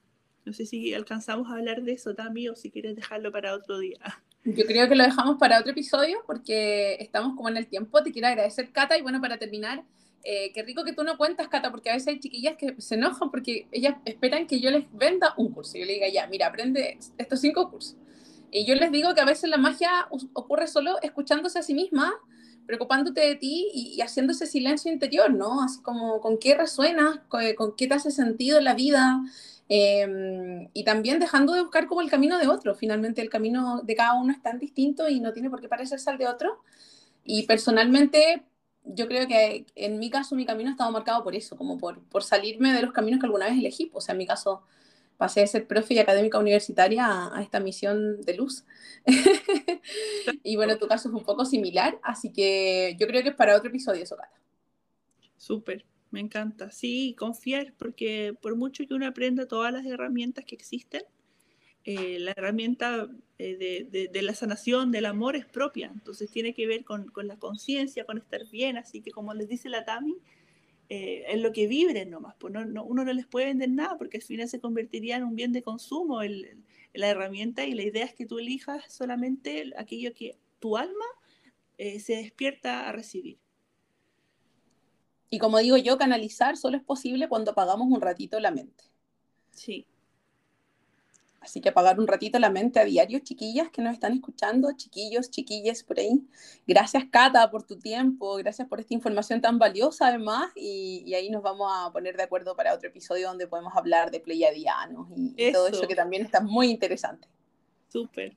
No 0.44 0.52
sé 0.52 0.66
si 0.66 0.92
alcanzamos 0.92 1.48
a 1.48 1.54
hablar 1.54 1.82
de 1.82 1.92
eso 1.92 2.14
también 2.14 2.50
o 2.50 2.56
si 2.56 2.70
quieres 2.70 2.96
dejarlo 2.96 3.30
para 3.30 3.54
otro 3.54 3.78
día. 3.78 3.98
Yo 4.44 4.64
creo 4.66 4.88
que 4.88 4.96
lo 4.96 5.04
dejamos 5.04 5.36
para 5.38 5.60
otro 5.60 5.70
episodio 5.70 6.18
porque 6.26 6.96
estamos 6.98 7.36
como 7.36 7.48
en 7.48 7.58
el 7.58 7.68
tiempo. 7.68 8.02
Te 8.02 8.10
quiero 8.10 8.26
agradecer, 8.26 8.72
Cata. 8.72 8.98
Y 8.98 9.02
bueno, 9.02 9.20
para 9.20 9.38
terminar, 9.38 9.84
eh, 10.24 10.50
qué 10.52 10.62
rico 10.64 10.82
que 10.82 10.94
tú 10.94 11.04
no 11.04 11.16
cuentas, 11.16 11.46
Cata, 11.46 11.70
porque 11.70 11.90
a 11.90 11.94
veces 11.94 12.08
hay 12.08 12.18
chiquillas 12.18 12.56
que 12.56 12.74
se 12.80 12.96
enojan 12.96 13.30
porque 13.30 13.68
ellas 13.70 13.96
esperan 14.04 14.48
que 14.48 14.58
yo 14.58 14.70
les 14.72 14.90
venda 14.92 15.34
un 15.36 15.52
curso. 15.52 15.78
Yo 15.78 15.84
le 15.84 15.92
diga, 15.92 16.08
ya, 16.08 16.26
mira, 16.26 16.48
aprende 16.48 16.98
estos 17.18 17.40
cinco 17.40 17.70
cursos. 17.70 17.96
Y 18.50 18.66
yo 18.66 18.74
les 18.74 18.90
digo 18.90 19.14
que 19.14 19.20
a 19.20 19.26
veces 19.26 19.48
la 19.48 19.58
magia 19.58 20.08
ocurre 20.32 20.66
solo 20.66 21.00
escuchándose 21.02 21.60
a 21.60 21.62
sí 21.62 21.74
misma 21.74 22.12
preocupándote 22.66 23.20
de 23.20 23.36
ti 23.36 23.68
y, 23.74 24.00
haciendo 24.00 24.32
ese 24.32 24.46
silencio 24.46 24.92
interior, 24.92 25.32
¿no? 25.32 25.62
Así 25.62 25.80
como 25.82 26.20
con 26.20 26.38
qué 26.38 26.54
resuena, 26.54 27.24
con, 27.28 27.74
qué 27.76 27.86
te 27.86 27.94
hace 27.94 28.10
sentido 28.10 28.58
en 28.58 28.64
la 28.64 28.74
vida, 28.74 29.20
em, 29.68 30.68
y 30.74 30.84
también 30.84 31.18
dejando 31.20 31.52
de 31.54 31.62
buscar 31.62 31.86
como 31.86 32.00
el 32.00 32.10
camino 32.10 32.38
de 32.38 32.48
otro. 32.48 32.74
Finalmente 32.74 33.22
el 33.22 33.30
camino 33.30 33.82
de 33.82 33.94
cada 33.94 34.14
uno 34.14 34.32
es 34.32 34.42
tan 34.42 34.58
distinto 34.58 35.08
y 35.08 35.20
no 35.20 35.32
tiene 35.32 35.50
por 35.50 35.60
qué 35.60 35.68
parecerse 35.68 36.10
al 36.10 36.18
de 36.18 36.28
otro. 36.28 36.62
Y 37.24 37.44
personalmente 37.44 38.44
yo 38.84 39.08
creo 39.08 39.28
que 39.28 39.66
en 39.76 39.98
mi 39.98 40.10
caso 40.10 40.34
mi 40.34 40.46
camino 40.46 40.70
ha 40.70 40.72
estado 40.72 40.90
marcado 40.92 41.22
por 41.24 41.34
eso, 41.36 41.56
como 41.56 41.78
por, 41.78 42.00
por 42.04 42.22
salirme 42.24 42.72
de 42.72 42.82
los 42.82 42.92
caminos 42.92 43.20
que 43.20 43.26
alguna 43.26 43.46
vez 43.46 43.58
elegí. 43.58 43.90
O 43.94 44.00
sea, 44.00 44.12
en 44.12 44.18
mi 44.18 44.26
caso 44.26 44.62
pasé 45.20 45.40
de 45.40 45.48
ser 45.48 45.66
profe 45.66 45.92
y 45.92 45.98
académica 45.98 46.38
universitaria 46.38 47.04
a, 47.06 47.42
esta 47.42 47.60
misión 47.60 48.22
de 48.22 48.38
luz. 48.38 48.64
y 50.42 50.56
bueno, 50.56 50.78
tu 50.78 50.88
caso 50.88 51.10
es 51.10 51.14
un 51.14 51.24
poco 51.24 51.44
similar, 51.44 52.00
así 52.02 52.32
que 52.32 52.96
yo 52.98 53.06
creo 53.06 53.22
que 53.22 53.28
es 53.28 53.34
para 53.34 53.54
otro 53.54 53.68
episodio 53.68 54.02
eso, 54.02 54.16
Cata. 54.16 54.40
Súper, 55.36 55.84
me 56.10 56.20
encanta. 56.20 56.70
Sí, 56.70 57.14
confiar, 57.18 57.74
porque 57.76 58.32
por 58.40 58.56
mucho 58.56 58.86
que 58.86 58.94
uno 58.94 59.06
aprenda 59.06 59.46
todas 59.46 59.74
las 59.74 59.84
herramientas 59.84 60.46
que 60.46 60.54
existen, 60.54 61.02
eh, 61.84 62.18
la 62.18 62.30
herramienta 62.30 63.06
eh, 63.36 63.88
de, 63.90 64.08
de, 64.08 64.22
la 64.22 64.34
sanación, 64.34 64.90
del 64.90 65.04
amor 65.04 65.36
es 65.36 65.44
propia, 65.44 65.90
entonces 65.92 66.30
tiene 66.30 66.54
que 66.54 66.66
ver 66.66 66.82
con, 66.82 67.08
con 67.08 67.28
la 67.28 67.36
conciencia, 67.36 68.06
con 68.06 68.16
estar 68.16 68.48
bien, 68.50 68.78
así 68.78 69.02
que 69.02 69.10
como 69.10 69.34
les 69.34 69.48
dice 69.48 69.68
la 69.68 69.84
Tami, 69.84 70.16
eh, 70.92 71.24
en 71.28 71.40
lo 71.40 71.52
que 71.52 71.68
vibren 71.68 72.10
nomás, 72.10 72.34
pues 72.36 72.52
no, 72.52 72.84
uno 72.84 73.04
no 73.04 73.12
les 73.12 73.24
puede 73.24 73.46
vender 73.46 73.70
nada 73.70 73.96
porque 73.96 74.16
al 74.16 74.24
final 74.24 74.48
se 74.48 74.58
convertiría 74.58 75.16
en 75.16 75.22
un 75.22 75.36
bien 75.36 75.52
de 75.52 75.62
consumo 75.62 76.20
el, 76.20 76.64
la 76.94 77.08
herramienta 77.08 77.64
y 77.64 77.74
la 77.74 77.84
idea 77.84 78.04
es 78.04 78.12
que 78.12 78.26
tú 78.26 78.40
elijas 78.40 78.92
solamente 78.92 79.72
aquello 79.76 80.12
que 80.12 80.36
tu 80.58 80.76
alma 80.76 81.04
eh, 81.78 82.00
se 82.00 82.16
despierta 82.16 82.88
a 82.88 82.92
recibir. 82.92 83.38
Y 85.30 85.38
como 85.38 85.58
digo 85.58 85.76
yo, 85.76 85.96
canalizar 85.96 86.56
solo 86.56 86.76
es 86.76 86.82
posible 86.82 87.28
cuando 87.28 87.52
apagamos 87.52 87.86
un 87.86 88.00
ratito 88.00 88.40
la 88.40 88.50
mente. 88.50 88.82
Sí, 89.52 89.86
Así 91.40 91.62
que 91.62 91.70
apagar 91.70 91.98
un 91.98 92.06
ratito 92.06 92.38
la 92.38 92.50
mente 92.50 92.80
a 92.80 92.84
diario, 92.84 93.18
chiquillas 93.20 93.70
que 93.70 93.80
nos 93.80 93.94
están 93.94 94.12
escuchando, 94.12 94.72
chiquillos, 94.76 95.30
chiquilles 95.30 95.82
por 95.82 95.98
ahí. 95.98 96.22
Gracias, 96.66 97.04
Cata, 97.10 97.50
por 97.50 97.62
tu 97.62 97.78
tiempo, 97.78 98.36
gracias 98.36 98.68
por 98.68 98.78
esta 98.78 98.92
información 98.92 99.40
tan 99.40 99.58
valiosa 99.58 100.08
además, 100.08 100.50
y, 100.54 101.14
ahí 101.14 101.30
nos 101.30 101.42
vamos 101.42 101.72
a 101.74 101.90
poner 101.92 102.16
de 102.16 102.24
acuerdo 102.24 102.54
para 102.54 102.74
otro 102.74 102.88
episodio 102.88 103.28
donde 103.28 103.46
podemos 103.46 103.74
hablar 103.74 104.10
de 104.10 104.20
pleiadianos 104.20 105.08
y, 105.16 105.34
y 105.36 105.52
todo 105.52 105.68
eso 105.68 105.88
que 105.88 105.94
también 105.94 106.22
está 106.22 106.40
muy 106.40 106.68
interesante. 106.68 107.26
Súper. 107.88 108.36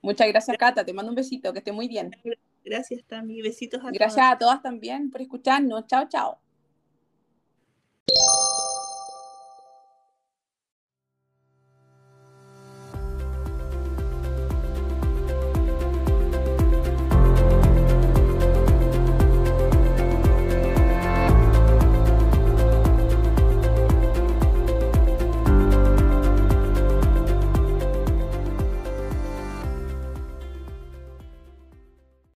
Muchas 0.00 0.28
gracias, 0.28 0.56
Cata, 0.56 0.84
te 0.84 0.92
mando 0.92 1.10
un 1.10 1.16
besito, 1.16 1.52
que 1.52 1.58
esté 1.58 1.72
muy 1.72 1.88
bien. 1.88 2.10
Gracias, 2.64 3.04
Tami, 3.04 3.42
besitos 3.42 3.84
a 3.84 3.90
Gracias 3.90 4.26
a 4.26 4.38
todas 4.38 4.62
también 4.62 5.10
por 5.10 5.20
escucharnos. 5.20 5.86
Chao, 5.86 6.08
chao. 6.08 6.38